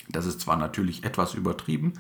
Das 0.08 0.26
ist 0.26 0.42
zwar 0.42 0.56
natürlich 0.56 1.04
etwas 1.04 1.34
übertrieben, 1.34 1.94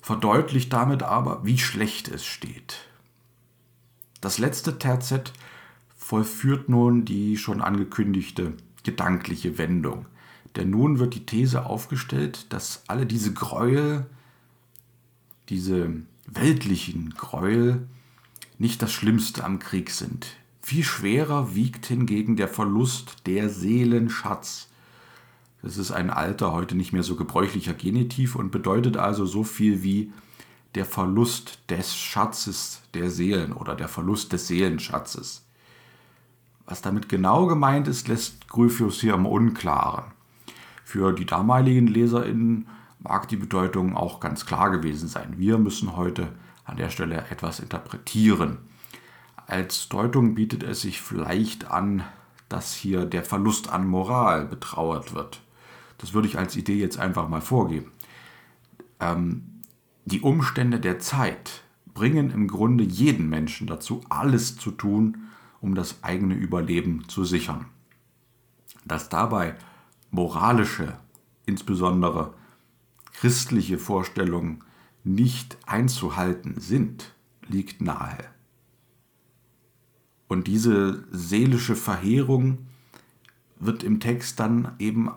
verdeutlicht 0.00 0.72
damit 0.72 1.02
aber, 1.02 1.44
wie 1.44 1.58
schlecht 1.58 2.08
es 2.08 2.24
steht. 2.24 2.88
Das 4.20 4.38
letzte 4.38 4.78
Terzett 4.78 5.32
vollführt 5.96 6.68
nun 6.68 7.06
die 7.06 7.38
schon 7.38 7.62
angekündigte 7.62 8.52
gedankliche 8.82 9.56
Wendung. 9.56 10.06
Denn 10.56 10.70
nun 10.70 10.98
wird 10.98 11.14
die 11.14 11.26
These 11.26 11.66
aufgestellt, 11.66 12.52
dass 12.52 12.84
alle 12.86 13.06
diese 13.06 13.32
Gräuel, 13.32 14.06
diese 15.48 15.90
weltlichen 16.36 17.14
Gräuel, 17.16 17.86
nicht 18.58 18.82
das 18.82 18.92
Schlimmste 18.92 19.44
am 19.44 19.58
Krieg 19.58 19.90
sind. 19.90 20.26
Viel 20.62 20.84
schwerer 20.84 21.54
wiegt 21.54 21.86
hingegen 21.86 22.36
der 22.36 22.48
Verlust 22.48 23.26
der 23.26 23.50
Seelenschatz. 23.50 24.68
Das 25.62 25.76
ist 25.76 25.92
ein 25.92 26.10
alter, 26.10 26.52
heute 26.52 26.74
nicht 26.74 26.92
mehr 26.92 27.02
so 27.02 27.16
gebräuchlicher 27.16 27.74
Genitiv 27.74 28.36
und 28.36 28.50
bedeutet 28.50 28.96
also 28.96 29.26
so 29.26 29.44
viel 29.44 29.82
wie 29.82 30.12
der 30.74 30.84
Verlust 30.84 31.58
des 31.70 31.96
Schatzes 31.96 32.82
der 32.94 33.10
Seelen 33.10 33.52
oder 33.52 33.74
der 33.74 33.88
Verlust 33.88 34.32
des 34.32 34.46
Seelenschatzes. 34.48 35.44
Was 36.66 36.82
damit 36.82 37.08
genau 37.08 37.46
gemeint 37.46 37.88
ist, 37.88 38.08
lässt 38.08 38.48
Gryphius 38.48 39.00
hier 39.00 39.14
im 39.14 39.26
Unklaren. 39.26 40.12
Für 40.84 41.12
die 41.12 41.26
damaligen 41.26 41.86
LeserInnen 41.86 42.66
mag 43.04 43.28
die 43.28 43.36
Bedeutung 43.36 43.96
auch 43.96 44.18
ganz 44.18 44.46
klar 44.46 44.70
gewesen 44.70 45.08
sein. 45.08 45.34
Wir 45.36 45.58
müssen 45.58 45.96
heute 45.96 46.32
an 46.64 46.76
der 46.76 46.88
Stelle 46.88 47.26
etwas 47.30 47.60
interpretieren. 47.60 48.58
Als 49.46 49.90
Deutung 49.90 50.34
bietet 50.34 50.62
es 50.62 50.80
sich 50.80 51.02
vielleicht 51.02 51.70
an, 51.70 52.02
dass 52.48 52.74
hier 52.74 53.04
der 53.04 53.22
Verlust 53.22 53.68
an 53.68 53.86
Moral 53.86 54.46
betrauert 54.46 55.14
wird. 55.14 55.42
Das 55.98 56.14
würde 56.14 56.28
ich 56.28 56.38
als 56.38 56.56
Idee 56.56 56.78
jetzt 56.78 56.98
einfach 56.98 57.28
mal 57.28 57.42
vorgeben. 57.42 57.92
Ähm, 59.00 59.60
die 60.06 60.22
Umstände 60.22 60.80
der 60.80 60.98
Zeit 60.98 61.62
bringen 61.92 62.30
im 62.30 62.48
Grunde 62.48 62.84
jeden 62.84 63.28
Menschen 63.28 63.66
dazu, 63.66 64.02
alles 64.08 64.56
zu 64.56 64.70
tun, 64.70 65.28
um 65.60 65.74
das 65.74 66.02
eigene 66.02 66.34
Überleben 66.34 67.08
zu 67.08 67.24
sichern. 67.24 67.66
Dass 68.84 69.08
dabei 69.08 69.56
moralische, 70.10 70.98
insbesondere 71.46 72.34
christliche 73.14 73.78
Vorstellungen 73.78 74.62
nicht 75.02 75.56
einzuhalten 75.66 76.60
sind, 76.60 77.12
liegt 77.46 77.80
nahe. 77.80 78.18
Und 80.28 80.46
diese 80.46 81.04
seelische 81.10 81.76
Verheerung 81.76 82.66
wird 83.58 83.82
im 83.82 84.00
Text 84.00 84.40
dann 84.40 84.72
eben 84.78 85.10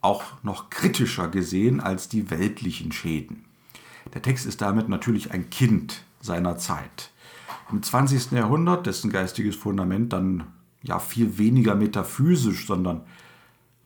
auch 0.00 0.42
noch 0.42 0.70
kritischer 0.70 1.28
gesehen 1.28 1.80
als 1.80 2.08
die 2.08 2.30
weltlichen 2.30 2.92
Schäden. 2.92 3.44
Der 4.14 4.22
Text 4.22 4.46
ist 4.46 4.62
damit 4.62 4.88
natürlich 4.88 5.32
ein 5.32 5.50
Kind 5.50 6.04
seiner 6.20 6.56
Zeit. 6.56 7.10
Im 7.70 7.82
20. 7.82 8.32
Jahrhundert, 8.32 8.86
dessen 8.86 9.10
geistiges 9.10 9.56
Fundament 9.56 10.12
dann 10.12 10.44
ja 10.82 10.98
viel 10.98 11.36
weniger 11.36 11.74
metaphysisch, 11.74 12.66
sondern 12.66 13.02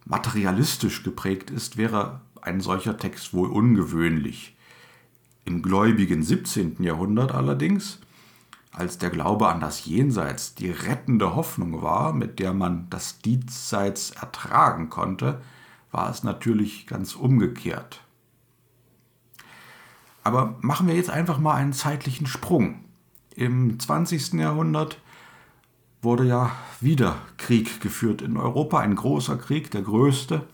materialistisch 0.05 1.03
geprägt 1.03 1.51
ist, 1.51 1.77
wäre 1.77 2.21
ein 2.43 2.61
solcher 2.61 2.97
Text 2.97 3.33
wohl 3.33 3.49
ungewöhnlich. 3.49 4.57
Im 5.45 5.63
gläubigen 5.63 6.23
17. 6.23 6.83
Jahrhundert 6.83 7.33
allerdings, 7.33 8.01
als 8.71 8.99
der 8.99 9.11
Glaube 9.11 9.49
an 9.49 9.61
das 9.61 9.85
Jenseits 9.85 10.55
die 10.55 10.71
rettende 10.71 11.35
Hoffnung 11.35 11.83
war, 11.83 12.13
mit 12.13 12.39
der 12.39 12.53
man 12.53 12.89
das 12.91 13.19
Diesseits 13.21 14.11
ertragen 14.11 14.89
konnte, 14.91 15.41
war 15.91 16.11
es 16.11 16.23
natürlich 16.23 16.87
ganz 16.87 17.15
umgekehrt. 17.15 18.03
Aber 20.25 20.57
machen 20.61 20.87
wir 20.87 20.95
jetzt 20.95 21.11
einfach 21.11 21.39
mal 21.39 21.55
einen 21.55 21.73
zeitlichen 21.73 22.27
Sprung. 22.27 22.85
Im 23.35 23.79
20. 23.79 24.35
Jahrhundert 24.35 24.99
wurde 26.01 26.25
ja 26.25 26.53
wieder 26.81 27.17
Krieg 27.37 27.81
geführt 27.81 28.23
in 28.23 28.37
Europa, 28.37 28.79
ein 28.79 28.95
großer 28.95 29.37
Krieg, 29.37 29.71
der 29.71 29.83
größte. 29.83 30.47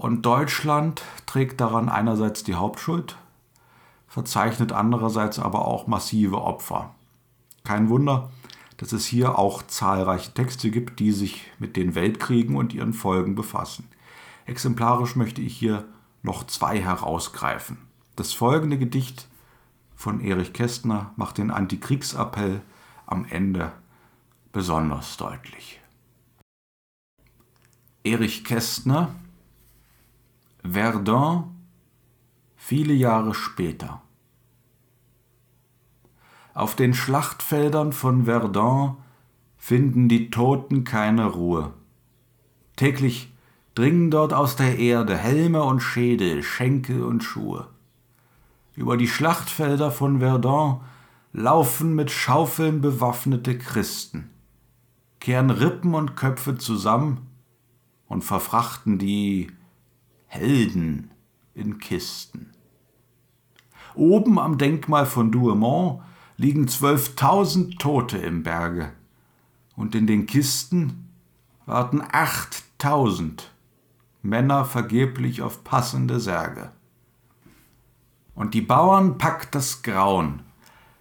Und 0.00 0.22
Deutschland 0.22 1.02
trägt 1.26 1.60
daran 1.60 1.90
einerseits 1.90 2.42
die 2.42 2.54
Hauptschuld, 2.54 3.18
verzeichnet 4.08 4.72
andererseits 4.72 5.38
aber 5.38 5.68
auch 5.68 5.88
massive 5.88 6.40
Opfer. 6.40 6.94
Kein 7.64 7.90
Wunder, 7.90 8.30
dass 8.78 8.92
es 8.92 9.04
hier 9.04 9.38
auch 9.38 9.62
zahlreiche 9.66 10.32
Texte 10.32 10.70
gibt, 10.70 11.00
die 11.00 11.12
sich 11.12 11.42
mit 11.58 11.76
den 11.76 11.94
Weltkriegen 11.94 12.56
und 12.56 12.72
ihren 12.72 12.94
Folgen 12.94 13.34
befassen. 13.34 13.88
Exemplarisch 14.46 15.16
möchte 15.16 15.42
ich 15.42 15.54
hier 15.54 15.84
noch 16.22 16.46
zwei 16.46 16.80
herausgreifen. 16.80 17.76
Das 18.16 18.32
folgende 18.32 18.78
Gedicht 18.78 19.28
von 19.96 20.22
Erich 20.22 20.54
Kästner 20.54 21.12
macht 21.16 21.36
den 21.36 21.50
Antikriegsappell 21.50 22.62
am 23.04 23.26
Ende 23.26 23.70
besonders 24.50 25.18
deutlich. 25.18 25.78
Erich 28.02 28.44
Kästner 28.44 29.14
Verdun 30.62 31.44
viele 32.56 32.92
Jahre 32.92 33.34
später. 33.34 34.02
Auf 36.52 36.76
den 36.76 36.92
Schlachtfeldern 36.92 37.92
von 37.92 38.24
Verdun 38.26 38.96
finden 39.56 40.08
die 40.08 40.30
Toten 40.30 40.84
keine 40.84 41.26
Ruhe. 41.26 41.72
Täglich 42.76 43.32
dringen 43.74 44.10
dort 44.10 44.32
aus 44.32 44.56
der 44.56 44.78
Erde 44.78 45.16
Helme 45.16 45.62
und 45.62 45.80
Schädel, 45.80 46.42
Schenkel 46.42 47.02
und 47.02 47.24
Schuhe. 47.24 47.68
Über 48.74 48.96
die 48.96 49.08
Schlachtfelder 49.08 49.90
von 49.90 50.20
Verdun 50.20 50.80
laufen 51.32 51.94
mit 51.94 52.10
Schaufeln 52.10 52.80
bewaffnete 52.80 53.56
Christen, 53.56 54.30
kehren 55.20 55.50
Rippen 55.50 55.94
und 55.94 56.16
Köpfe 56.16 56.58
zusammen 56.58 57.26
und 58.06 58.24
verfrachten 58.24 58.98
die 58.98 59.50
Helden 60.32 61.10
in 61.54 61.78
Kisten. 61.80 62.52
Oben 63.96 64.38
am 64.38 64.58
Denkmal 64.58 65.04
von 65.04 65.32
Douaumont 65.32 66.02
liegen 66.36 66.68
zwölftausend 66.68 67.80
Tote 67.80 68.16
im 68.18 68.44
Berge, 68.44 68.92
und 69.74 69.96
in 69.96 70.06
den 70.06 70.26
Kisten 70.26 71.08
warten 71.66 72.00
achttausend 72.00 73.50
Männer 74.22 74.64
vergeblich 74.64 75.42
auf 75.42 75.64
passende 75.64 76.20
Särge. 76.20 76.70
Und 78.36 78.54
die 78.54 78.62
Bauern 78.62 79.18
packt 79.18 79.56
das 79.56 79.82
Grauen. 79.82 80.44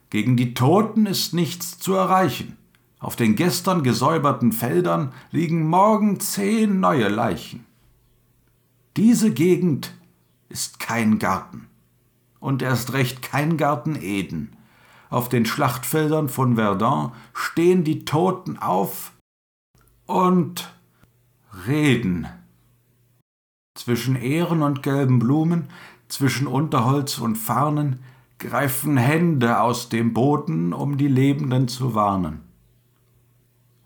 Gegen 0.10 0.38
die 0.38 0.56
Toten 0.56 1.06
ist 1.06 1.36
nichts 1.36 1.78
zu 1.78 1.94
erreichen. 1.94 2.58
Auf 2.98 3.16
den 3.16 3.36
gestern 3.36 3.84
gesäuberten 3.84 4.54
Feldern 4.54 5.14
liegen 5.30 5.68
morgen 5.68 6.20
zehn 6.20 6.80
neue 6.80 7.10
Leichen. 7.10 7.69
Diese 8.98 9.32
Gegend 9.32 9.94
ist 10.50 10.80
kein 10.80 11.20
Garten 11.20 11.68
und 12.40 12.62
erst 12.62 12.94
recht 12.94 13.22
kein 13.22 13.58
Garten 13.58 13.96
Eden. 13.96 14.56
Auf 15.10 15.30
den 15.30 15.46
Schlachtfeldern 15.46 16.30
von 16.30 16.56
Verdun 16.56 17.12
stehen 17.34 17.84
die 17.84 18.06
Toten 18.06 18.58
auf 18.58 19.14
und 20.06 20.74
reden. 21.68 22.28
Zwischen 23.76 24.16
Ehren 24.16 24.62
und 24.62 24.84
gelben 24.84 25.20
Blumen, 25.20 25.70
zwischen 26.08 26.48
Unterholz 26.48 27.18
und 27.20 27.38
Farnen 27.38 28.00
greifen 28.40 28.98
Hände 28.98 29.62
aus 29.62 29.90
dem 29.90 30.14
Boden, 30.14 30.74
um 30.74 30.98
die 30.98 31.08
Lebenden 31.08 31.68
zu 31.68 31.94
warnen. 31.94 32.42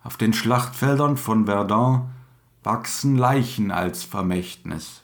Auf 0.03 0.17
den 0.17 0.33
Schlachtfeldern 0.33 1.17
von 1.17 1.45
Verdun 1.45 2.09
wachsen 2.63 3.17
Leichen 3.17 3.71
als 3.71 4.03
Vermächtnis. 4.03 5.01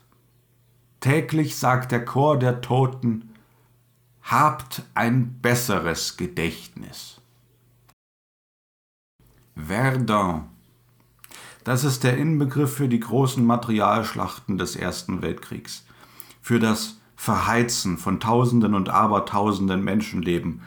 Täglich 0.99 1.57
sagt 1.57 1.91
der 1.91 2.03
Chor 2.03 2.37
der 2.37 2.61
Toten, 2.61 3.29
habt 4.21 4.83
ein 4.93 5.39
besseres 5.41 6.17
Gedächtnis. 6.17 7.21
Verdun. 9.55 10.45
Das 11.63 11.83
ist 11.83 12.03
der 12.03 12.17
Inbegriff 12.17 12.75
für 12.75 12.87
die 12.87 12.99
großen 12.99 13.45
Materialschlachten 13.45 14.57
des 14.57 14.75
Ersten 14.75 15.21
Weltkriegs, 15.21 15.85
für 16.41 16.59
das 16.59 16.99
Verheizen 17.15 17.97
von 17.97 18.19
Tausenden 18.19 18.73
und 18.73 18.89
Abertausenden 18.89 19.83
Menschenleben 19.83 20.61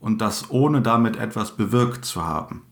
und 0.00 0.20
das 0.20 0.50
ohne 0.50 0.80
damit 0.80 1.16
etwas 1.16 1.56
bewirkt 1.56 2.04
zu 2.04 2.24
haben. 2.24 2.62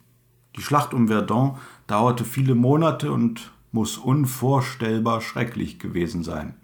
Die 0.56 0.62
Schlacht 0.62 0.94
um 0.94 1.08
Verdun 1.08 1.58
dauerte 1.86 2.24
viele 2.24 2.54
Monate 2.54 3.10
und 3.10 3.50
muss 3.76 3.98
unvorstellbar 3.98 5.20
schrecklich 5.20 5.78
gewesen 5.78 6.24
sein. 6.24 6.54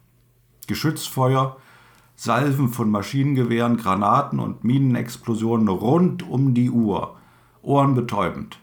Geschützfeuer, 0.66 1.58
Salven 2.16 2.70
von 2.70 2.88
Maschinengewehren, 2.90 3.76
Granaten 3.76 4.38
und 4.40 4.64
Minenexplosionen 4.64 5.68
rund 5.68 6.26
um 6.26 6.54
die 6.54 6.70
Uhr, 6.70 7.18
ohrenbetäubend. 7.60 8.60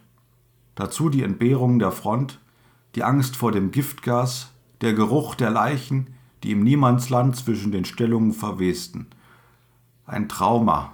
Dazu 0.73 1.09
die 1.09 1.21
Entbehrungen 1.21 1.77
der 1.77 1.91
Front, 1.91 2.39
die 2.95 3.03
Angst 3.03 3.35
vor 3.35 3.51
dem 3.51 3.69
Giftgas, 3.69 4.51
der 4.81 4.93
Geruch 4.93 5.35
der 5.35 5.51
Leichen, 5.51 6.07
die 6.41 6.49
im 6.49 6.63
Niemandsland 6.63 7.35
zwischen 7.35 7.71
den 7.71 7.85
Stellungen 7.85 8.33
verwesten. 8.33 9.05
Ein 10.07 10.27
Trauma. 10.27 10.93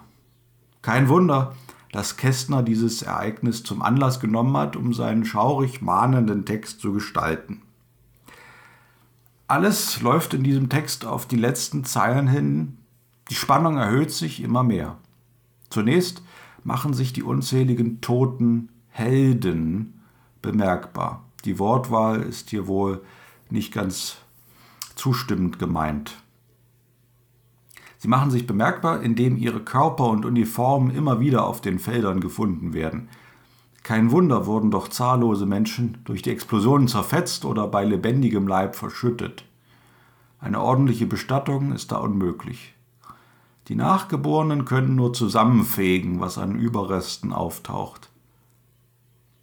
Kein 0.82 1.08
Wunder, 1.08 1.56
dass 1.95 2.17
Kästner 2.17 2.62
dieses 2.62 3.03
Ereignis 3.03 3.63
zum 3.63 3.81
Anlass 3.81 4.19
genommen 4.19 4.58
hat, 4.58 4.75
um 4.75 4.93
seinen 4.93 5.23
schaurig 5.23 5.81
mahnenden 5.81 6.43
Text 6.43 6.81
zu 6.81 6.91
gestalten. 6.91 7.62
Alles 9.47 10.01
läuft 10.01 10.34
in 10.34 10.43
diesem 10.43 10.67
Text 10.67 11.05
auf 11.05 11.25
die 11.25 11.38
letzten 11.38 11.86
Zeilen 11.86 12.27
hin. 12.27 12.79
Die 13.29 13.36
Spannung 13.36 13.77
erhöht 13.77 14.12
sich 14.12 14.43
immer 14.43 14.62
mehr. 14.62 14.97
Zunächst 15.69 16.21
machen 16.65 16.93
sich 16.93 17.13
die 17.13 17.23
unzähligen 17.23 18.01
toten 18.01 18.67
Helden 18.89 20.01
bemerkbar. 20.41 21.23
Die 21.45 21.60
Wortwahl 21.60 22.23
ist 22.23 22.49
hier 22.49 22.67
wohl 22.67 23.05
nicht 23.49 23.73
ganz 23.73 24.17
zustimmend 24.95 25.60
gemeint. 25.60 26.24
Sie 28.06 28.12
machen 28.12 28.30
sich 28.30 28.46
bemerkbar, 28.46 29.02
indem 29.02 29.36
ihre 29.36 29.62
Körper 29.62 30.08
und 30.10 30.28
Uniformen 30.28 30.94
immer 30.94 31.20
wieder 31.20 31.48
auf 31.48 31.60
den 31.60 31.80
Feldern 31.80 32.20
gefunden 32.20 32.76
werden. 32.76 33.10
Kein 33.82 34.12
Wunder 34.12 34.46
wurden 34.46 34.70
doch 34.70 34.89
zahllose 34.89 35.48
Menschen 35.48 35.98
durch 36.06 36.22
die 36.22 36.30
Explosionen 36.30 36.88
zerfetzt 36.88 37.46
oder 37.46 37.65
bei 37.65 37.84
lebendigem 37.84 38.48
Leib 38.48 38.76
verschüttet. 38.76 39.46
Eine 40.39 40.62
ordentliche 40.62 41.08
Bestattung 41.08 41.72
ist 41.72 41.91
da 41.91 41.98
unmöglich. 41.98 42.76
Die 43.70 43.76
Nachgeborenen 43.76 44.65
können 44.65 44.94
nur 44.94 45.13
zusammenfegen, 45.13 46.20
was 46.20 46.38
an 46.38 46.54
Überresten 46.54 47.34
auftaucht. 47.34 48.12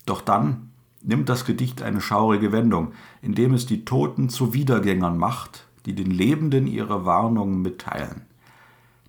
Doch 0.07 0.21
dann 0.21 0.71
nimmt 1.03 1.29
das 1.29 1.45
Gedicht 1.45 1.83
eine 1.83 2.01
schaurige 2.01 2.53
Wendung, 2.53 2.93
indem 3.23 3.55
es 3.55 3.67
die 3.67 3.85
Toten 3.85 4.29
zu 4.29 4.55
Wiedergängern 4.55 5.19
macht, 5.19 5.67
die 5.85 5.97
den 5.97 6.13
Lebenden 6.13 6.69
ihre 6.69 7.05
Warnungen 7.05 7.61
mitteilen. 7.61 8.27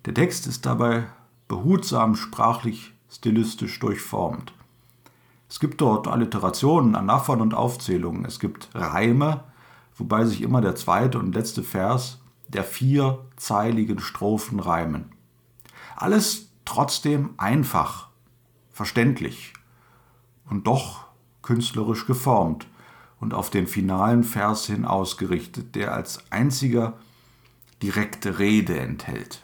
Der 0.06 0.14
Text 0.14 0.46
ist 0.46 0.66
dabei 0.66 1.04
behutsam 1.48 2.14
sprachlich 2.14 2.92
stilistisch 3.10 3.78
durchformt. 3.78 4.52
Es 5.48 5.60
gibt 5.60 5.80
dort 5.80 6.08
Alliterationen, 6.08 6.94
Anaphern 6.94 7.40
und 7.40 7.54
Aufzählungen. 7.54 8.24
Es 8.24 8.40
gibt 8.40 8.68
Reime, 8.74 9.44
wobei 9.96 10.24
sich 10.24 10.42
immer 10.42 10.60
der 10.60 10.74
zweite 10.74 11.18
und 11.18 11.34
letzte 11.34 11.62
Vers 11.62 12.20
der 12.48 12.64
vierzeiligen 12.64 14.00
Strophen 14.00 14.60
reimen. 14.60 15.12
Alles 15.96 16.48
trotzdem 16.64 17.30
einfach, 17.36 18.08
verständlich 18.72 19.52
und 20.50 20.66
doch 20.66 21.04
künstlerisch 21.42 22.06
geformt 22.06 22.66
und 23.20 23.32
auf 23.32 23.48
den 23.48 23.66
finalen 23.66 24.24
Vers 24.24 24.66
hin 24.66 24.84
ausgerichtet, 24.84 25.74
der 25.74 25.94
als 25.94 26.30
einziger 26.30 26.94
direkte 27.80 28.38
Rede 28.38 28.78
enthält. 28.78 29.43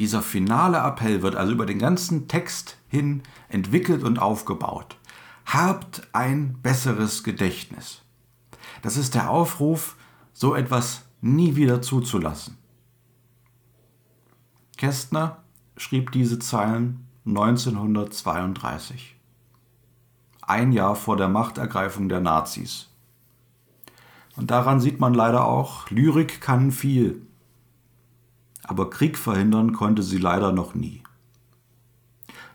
Dieser 0.00 0.22
finale 0.22 0.78
Appell 0.78 1.20
wird 1.20 1.36
also 1.36 1.52
über 1.52 1.66
den 1.66 1.78
ganzen 1.78 2.26
Text 2.26 2.78
hin 2.88 3.22
entwickelt 3.50 4.02
und 4.02 4.18
aufgebaut. 4.18 4.96
Habt 5.44 6.08
ein 6.14 6.56
besseres 6.62 7.22
Gedächtnis. 7.22 8.00
Das 8.80 8.96
ist 8.96 9.14
der 9.14 9.28
Aufruf, 9.28 9.96
so 10.32 10.54
etwas 10.54 11.04
nie 11.20 11.54
wieder 11.54 11.82
zuzulassen. 11.82 12.56
Kästner 14.78 15.42
schrieb 15.76 16.12
diese 16.12 16.38
Zeilen 16.38 17.06
1932, 17.26 19.16
ein 20.40 20.72
Jahr 20.72 20.96
vor 20.96 21.18
der 21.18 21.28
Machtergreifung 21.28 22.08
der 22.08 22.20
Nazis. 22.20 22.88
Und 24.34 24.50
daran 24.50 24.80
sieht 24.80 24.98
man 24.98 25.12
leider 25.12 25.44
auch, 25.44 25.90
Lyrik 25.90 26.40
kann 26.40 26.72
viel, 26.72 27.26
aber 28.70 28.88
Krieg 28.88 29.18
verhindern 29.18 29.72
konnte 29.72 30.04
sie 30.04 30.18
leider 30.18 30.52
noch 30.52 30.76
nie. 30.76 31.02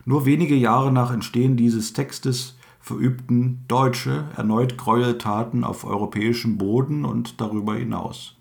Nur 0.06 0.24
wenige 0.24 0.54
Jahre 0.54 0.90
nach 0.90 1.12
Entstehen 1.12 1.58
dieses 1.58 1.92
Textes 1.92 2.56
verübten 2.80 3.66
Deutsche 3.68 4.24
erneut 4.34 4.78
Gräueltaten 4.78 5.62
auf 5.62 5.84
europäischem 5.84 6.56
Boden 6.56 7.04
und 7.04 7.38
darüber 7.42 7.74
hinaus. 7.74 8.34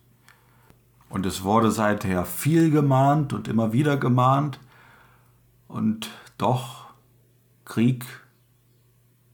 Und 1.10 1.26
es 1.26 1.44
wurde 1.44 1.70
seither 1.70 2.24
viel 2.24 2.72
gemahnt 2.72 3.34
und 3.34 3.50
immer 3.50 3.74
wieder 3.74 3.98
gemahnt, 3.98 4.62
und 5.68 6.10
doch 6.38 6.86
Krieg, 7.66 8.06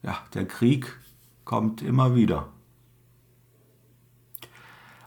ja, 0.02 0.18
der 0.34 0.48
Krieg 0.48 0.98
kommt 1.44 1.80
immer 1.80 2.16
wieder. 2.16 2.48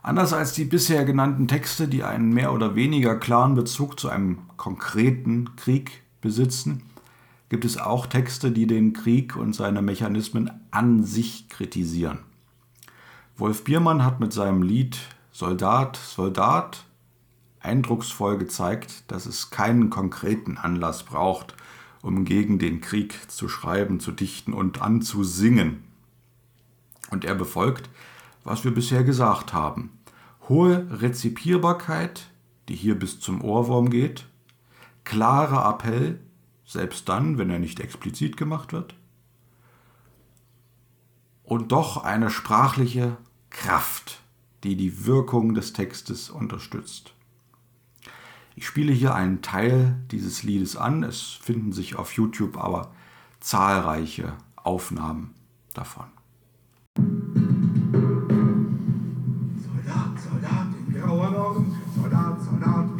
Anders 0.06 0.32
als 0.32 0.52
die 0.52 0.64
bisher 0.64 1.04
genannten 1.04 1.48
Texte, 1.48 1.88
die 1.88 2.04
einen 2.04 2.32
mehr 2.32 2.52
oder 2.52 2.76
weniger 2.76 3.16
klaren 3.16 3.56
Bezug 3.56 3.98
zu 3.98 4.08
einem 4.08 4.38
konkreten 4.56 5.56
Krieg 5.56 6.04
besitzen, 6.20 6.84
gibt 7.48 7.64
es 7.64 7.76
auch 7.76 8.06
Texte, 8.06 8.52
die 8.52 8.68
den 8.68 8.92
Krieg 8.92 9.34
und 9.34 9.52
seine 9.52 9.82
Mechanismen 9.82 10.52
an 10.70 11.02
sich 11.02 11.48
kritisieren. 11.48 12.20
Wolf 13.36 13.64
Biermann 13.64 14.04
hat 14.04 14.20
mit 14.20 14.32
seinem 14.32 14.62
Lied 14.62 14.96
Soldat, 15.32 15.96
Soldat 15.96 16.84
eindrucksvoll 17.58 18.38
gezeigt, 18.38 19.10
dass 19.10 19.26
es 19.26 19.50
keinen 19.50 19.90
konkreten 19.90 20.56
Anlass 20.56 21.02
braucht, 21.02 21.56
um 22.00 22.24
gegen 22.24 22.60
den 22.60 22.80
Krieg 22.80 23.28
zu 23.28 23.48
schreiben, 23.48 23.98
zu 23.98 24.12
dichten 24.12 24.52
und 24.52 24.80
anzusingen. 24.80 25.82
Und 27.10 27.24
er 27.24 27.34
befolgt, 27.34 27.90
was 28.46 28.64
wir 28.64 28.72
bisher 28.72 29.04
gesagt 29.04 29.52
haben 29.52 29.96
hohe 30.48 30.86
Rezipierbarkeit, 30.90 32.30
die 32.68 32.74
hier 32.74 32.98
bis 32.98 33.20
zum 33.20 33.42
Ohrwurm 33.42 33.90
geht, 33.90 34.26
klarer 35.04 35.68
Appell, 35.68 36.20
selbst 36.64 37.08
dann, 37.08 37.38
wenn 37.38 37.50
er 37.50 37.58
nicht 37.58 37.80
explizit 37.80 38.36
gemacht 38.36 38.72
wird, 38.72 38.94
und 41.44 41.70
doch 41.70 42.02
eine 42.02 42.30
sprachliche 42.30 43.16
Kraft, 43.50 44.20
die 44.64 44.76
die 44.76 45.06
Wirkung 45.06 45.54
des 45.54 45.72
Textes 45.72 46.28
unterstützt. 46.28 47.14
Ich 48.56 48.66
spiele 48.66 48.92
hier 48.92 49.14
einen 49.14 49.42
Teil 49.42 49.96
dieses 50.10 50.42
Liedes 50.42 50.76
an, 50.76 51.04
es 51.04 51.22
finden 51.22 51.72
sich 51.72 51.96
auf 51.96 52.12
YouTube 52.12 52.56
aber 52.56 52.90
zahlreiche 53.38 54.36
Aufnahmen 54.56 55.34
davon. 55.72 56.15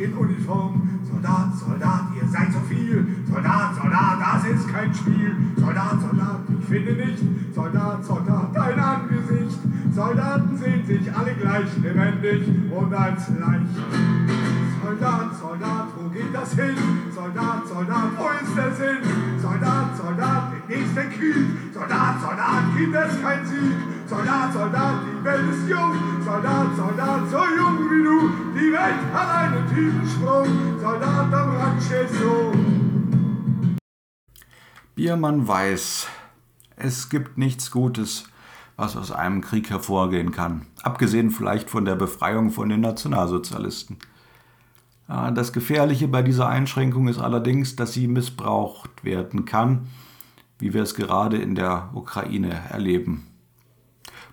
In 0.06 0.16
Uniform, 0.16 1.00
Soldat, 1.10 1.54
Soldat, 1.58 2.02
ihr 2.14 2.28
seid 2.28 2.52
so 2.52 2.60
viel. 2.68 3.06
Soldat, 3.28 3.74
Soldat, 3.74 4.18
das 4.20 4.44
ist 4.50 4.68
kein 4.68 4.94
Spiel. 4.94 5.36
Soldat, 5.56 6.00
Soldat, 6.00 6.40
ich 6.58 6.66
finde 6.66 6.92
nicht. 6.92 7.22
Soldat, 7.54 8.04
Soldat, 8.04 8.50
dein 8.54 8.78
Angesicht. 8.78 9.58
Soldaten 9.94 10.56
sehen 10.56 10.86
sich 10.86 11.14
alle 11.14 11.34
gleich 11.34 11.76
lebendig 11.82 12.42
und 12.70 12.94
als 12.94 13.28
leicht. 13.30 13.76
Soldat, 14.82 15.36
Soldat, 15.40 15.86
wo 15.96 16.08
geht 16.10 16.34
das 16.34 16.52
hin? 16.54 16.76
Soldat, 17.14 17.66
Soldat, 17.66 18.10
wo 18.18 18.28
ist 18.44 18.56
der 18.56 18.72
Sinn? 18.74 19.40
Soldat, 19.40 19.96
Soldat, 19.96 20.52
der 20.68 21.04
Krieg. 21.06 21.46
Soldat, 21.72 22.20
Soldat, 22.20 22.62
gibt 22.76 22.94
es 22.94 23.22
kein 23.22 23.46
Sieg. 23.46 23.95
Soldat, 24.08 24.52
Soldat, 24.52 24.94
die 25.04 25.24
Welt 25.24 25.50
ist 25.50 25.68
jung. 25.68 26.22
Soldat, 26.24 26.76
Soldat, 26.76 27.28
so 27.28 27.38
jung 27.38 27.90
wie 27.90 28.04
du. 28.04 28.30
Die 28.54 28.72
Welt 28.72 29.12
hat 29.12 29.28
einen 29.36 29.68
tiefen 29.68 30.06
Sprung. 30.06 30.78
Soldat 30.80 31.34
am 31.34 31.56
Rand 31.56 31.82
steht 31.82 32.10
so. 32.10 32.52
Biermann 34.94 35.48
weiß, 35.48 36.06
es 36.76 37.08
gibt 37.08 37.36
nichts 37.36 37.72
Gutes, 37.72 38.28
was 38.76 38.96
aus 38.96 39.10
einem 39.10 39.40
Krieg 39.40 39.70
hervorgehen 39.70 40.30
kann, 40.30 40.66
abgesehen 40.82 41.30
vielleicht 41.32 41.68
von 41.68 41.84
der 41.84 41.96
Befreiung 41.96 42.50
von 42.50 42.68
den 42.68 42.82
Nationalsozialisten. 42.82 43.98
Das 45.08 45.52
Gefährliche 45.52 46.06
bei 46.06 46.22
dieser 46.22 46.48
Einschränkung 46.48 47.08
ist 47.08 47.18
allerdings, 47.18 47.74
dass 47.74 47.92
sie 47.92 48.06
missbraucht 48.06 49.04
werden 49.04 49.44
kann, 49.46 49.88
wie 50.58 50.72
wir 50.74 50.82
es 50.82 50.94
gerade 50.94 51.38
in 51.38 51.56
der 51.56 51.90
Ukraine 51.92 52.62
erleben. 52.70 53.26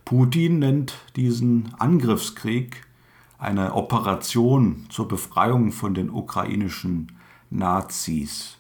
Putin 0.05 0.59
nennt 0.59 0.95
diesen 1.15 1.73
Angriffskrieg 1.79 2.85
eine 3.37 3.73
Operation 3.73 4.85
zur 4.89 5.07
Befreiung 5.07 5.71
von 5.71 5.93
den 5.93 6.09
ukrainischen 6.09 7.11
Nazis. 7.49 8.57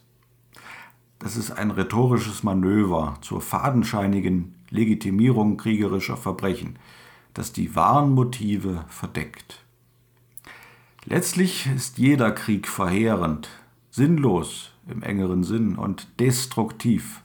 Das 1.19 1.37
ist 1.37 1.51
ein 1.51 1.71
rhetorisches 1.71 2.43
Manöver 2.43 3.17
zur 3.21 3.41
fadenscheinigen 3.41 4.55
Legitimierung 4.69 5.57
kriegerischer 5.57 6.17
Verbrechen, 6.17 6.77
das 7.33 7.53
die 7.53 7.75
wahren 7.75 8.11
Motive 8.11 8.85
verdeckt. 8.87 9.63
Letztlich 11.05 11.67
ist 11.73 11.97
jeder 11.97 12.31
Krieg 12.31 12.67
verheerend, 12.67 13.49
sinnlos 13.89 14.71
im 14.87 15.01
engeren 15.01 15.43
Sinn 15.43 15.75
und 15.75 16.07
destruktiv. 16.19 17.22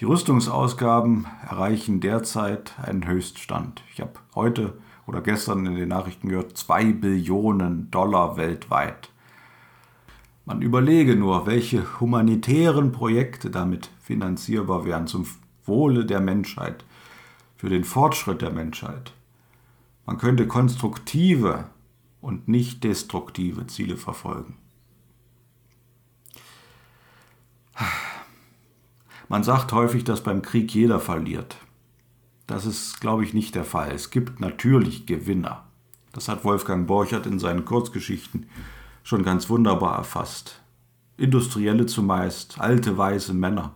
Die 0.00 0.06
Rüstungsausgaben 0.06 1.26
erreichen 1.46 2.00
derzeit 2.00 2.72
einen 2.80 3.06
Höchststand. 3.06 3.82
Ich 3.92 4.00
habe 4.00 4.14
heute 4.34 4.78
oder 5.06 5.20
gestern 5.20 5.66
in 5.66 5.74
den 5.74 5.90
Nachrichten 5.90 6.30
gehört, 6.30 6.56
zwei 6.56 6.86
Billionen 6.86 7.90
Dollar 7.90 8.38
weltweit. 8.38 9.10
Man 10.46 10.62
überlege 10.62 11.16
nur, 11.16 11.44
welche 11.44 12.00
humanitären 12.00 12.92
Projekte 12.92 13.50
damit 13.50 13.90
finanzierbar 14.00 14.86
wären 14.86 15.06
zum 15.06 15.26
Wohle 15.66 16.06
der 16.06 16.20
Menschheit, 16.20 16.82
für 17.56 17.68
den 17.68 17.84
Fortschritt 17.84 18.40
der 18.40 18.52
Menschheit. 18.52 19.12
Man 20.06 20.16
könnte 20.16 20.46
konstruktive 20.46 21.66
und 22.22 22.48
nicht 22.48 22.84
destruktive 22.84 23.66
Ziele 23.66 23.98
verfolgen. 23.98 24.56
Man 29.30 29.44
sagt 29.44 29.72
häufig, 29.72 30.02
dass 30.02 30.24
beim 30.24 30.42
Krieg 30.42 30.74
jeder 30.74 30.98
verliert. 30.98 31.56
Das 32.48 32.66
ist, 32.66 33.00
glaube 33.00 33.22
ich, 33.22 33.32
nicht 33.32 33.54
der 33.54 33.64
Fall. 33.64 33.92
Es 33.92 34.10
gibt 34.10 34.40
natürlich 34.40 35.06
Gewinner. 35.06 35.68
Das 36.10 36.28
hat 36.28 36.44
Wolfgang 36.44 36.88
Borchert 36.88 37.26
in 37.26 37.38
seinen 37.38 37.64
Kurzgeschichten 37.64 38.46
schon 39.04 39.22
ganz 39.22 39.48
wunderbar 39.48 39.96
erfasst. 39.96 40.60
Industrielle 41.16 41.86
zumeist, 41.86 42.60
alte 42.60 42.98
weiße 42.98 43.32
Männer. 43.32 43.72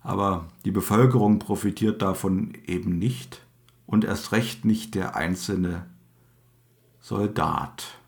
Aber 0.00 0.48
die 0.64 0.72
Bevölkerung 0.72 1.38
profitiert 1.38 2.02
davon 2.02 2.54
eben 2.66 2.98
nicht 2.98 3.46
und 3.86 4.04
erst 4.04 4.32
recht 4.32 4.64
nicht 4.64 4.96
der 4.96 5.14
einzelne 5.14 5.86
Soldat. 6.98 8.00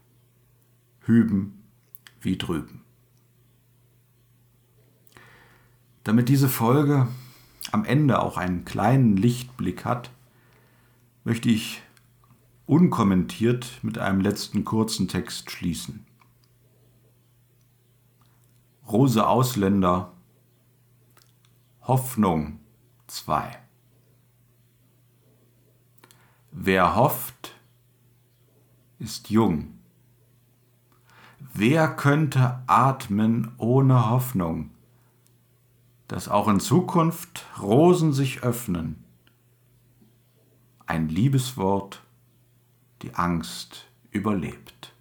Hüben 1.03 1.63
wie 2.21 2.39
drüben. 2.39 2.83
Damit 6.05 6.29
diese 6.29 6.49
Folge 6.49 7.07
am 7.71 7.85
Ende 7.85 8.21
auch 8.21 8.37
einen 8.37 8.65
kleinen 8.65 9.17
Lichtblick 9.17 9.85
hat, 9.85 10.11
möchte 11.25 11.49
ich 11.49 11.83
unkommentiert 12.67 13.79
mit 13.83 13.99
einem 13.99 14.21
letzten 14.21 14.65
kurzen 14.65 15.09
Text 15.09 15.51
schließen. 15.51 16.05
Rose 18.89 19.27
Ausländer 19.27 20.13
Hoffnung 21.83 22.59
2 23.07 23.59
Wer 26.51 26.97
hofft, 26.97 27.55
ist 28.99 29.31
jung. 29.31 29.79
Wer 31.55 31.89
könnte 31.89 32.63
atmen 32.67 33.53
ohne 33.57 34.11
Hoffnung, 34.11 34.71
dass 36.13 36.29
auch 36.29 36.47
in 36.47 36.61
Zukunft 36.61 37.47
Rosen 37.59 38.13
sich 38.13 38.43
öffnen? 38.43 39.03
Ein 40.85 41.09
Liebeswort, 41.09 42.03
die 43.01 43.15
Angst 43.15 43.87
überlebt. 44.11 44.93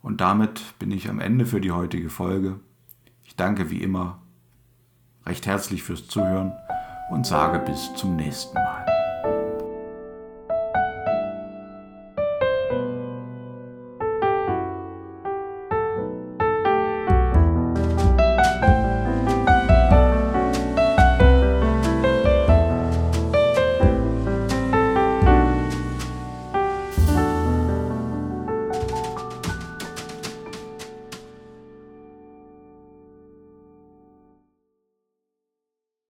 Und 0.00 0.22
damit 0.22 0.78
bin 0.78 0.92
ich 0.92 1.10
am 1.10 1.20
Ende 1.20 1.44
für 1.44 1.60
die 1.60 1.72
heutige 1.72 2.08
Folge. 2.08 2.58
Ich 3.22 3.36
danke 3.36 3.68
wie 3.68 3.82
immer 3.82 4.22
recht 5.26 5.44
herzlich 5.44 5.82
fürs 5.82 6.08
Zuhören 6.08 6.54
und 7.10 7.26
sage 7.26 7.58
bis 7.58 7.94
zum 7.96 8.16
nächsten 8.16 8.54
Mal. 8.54 8.93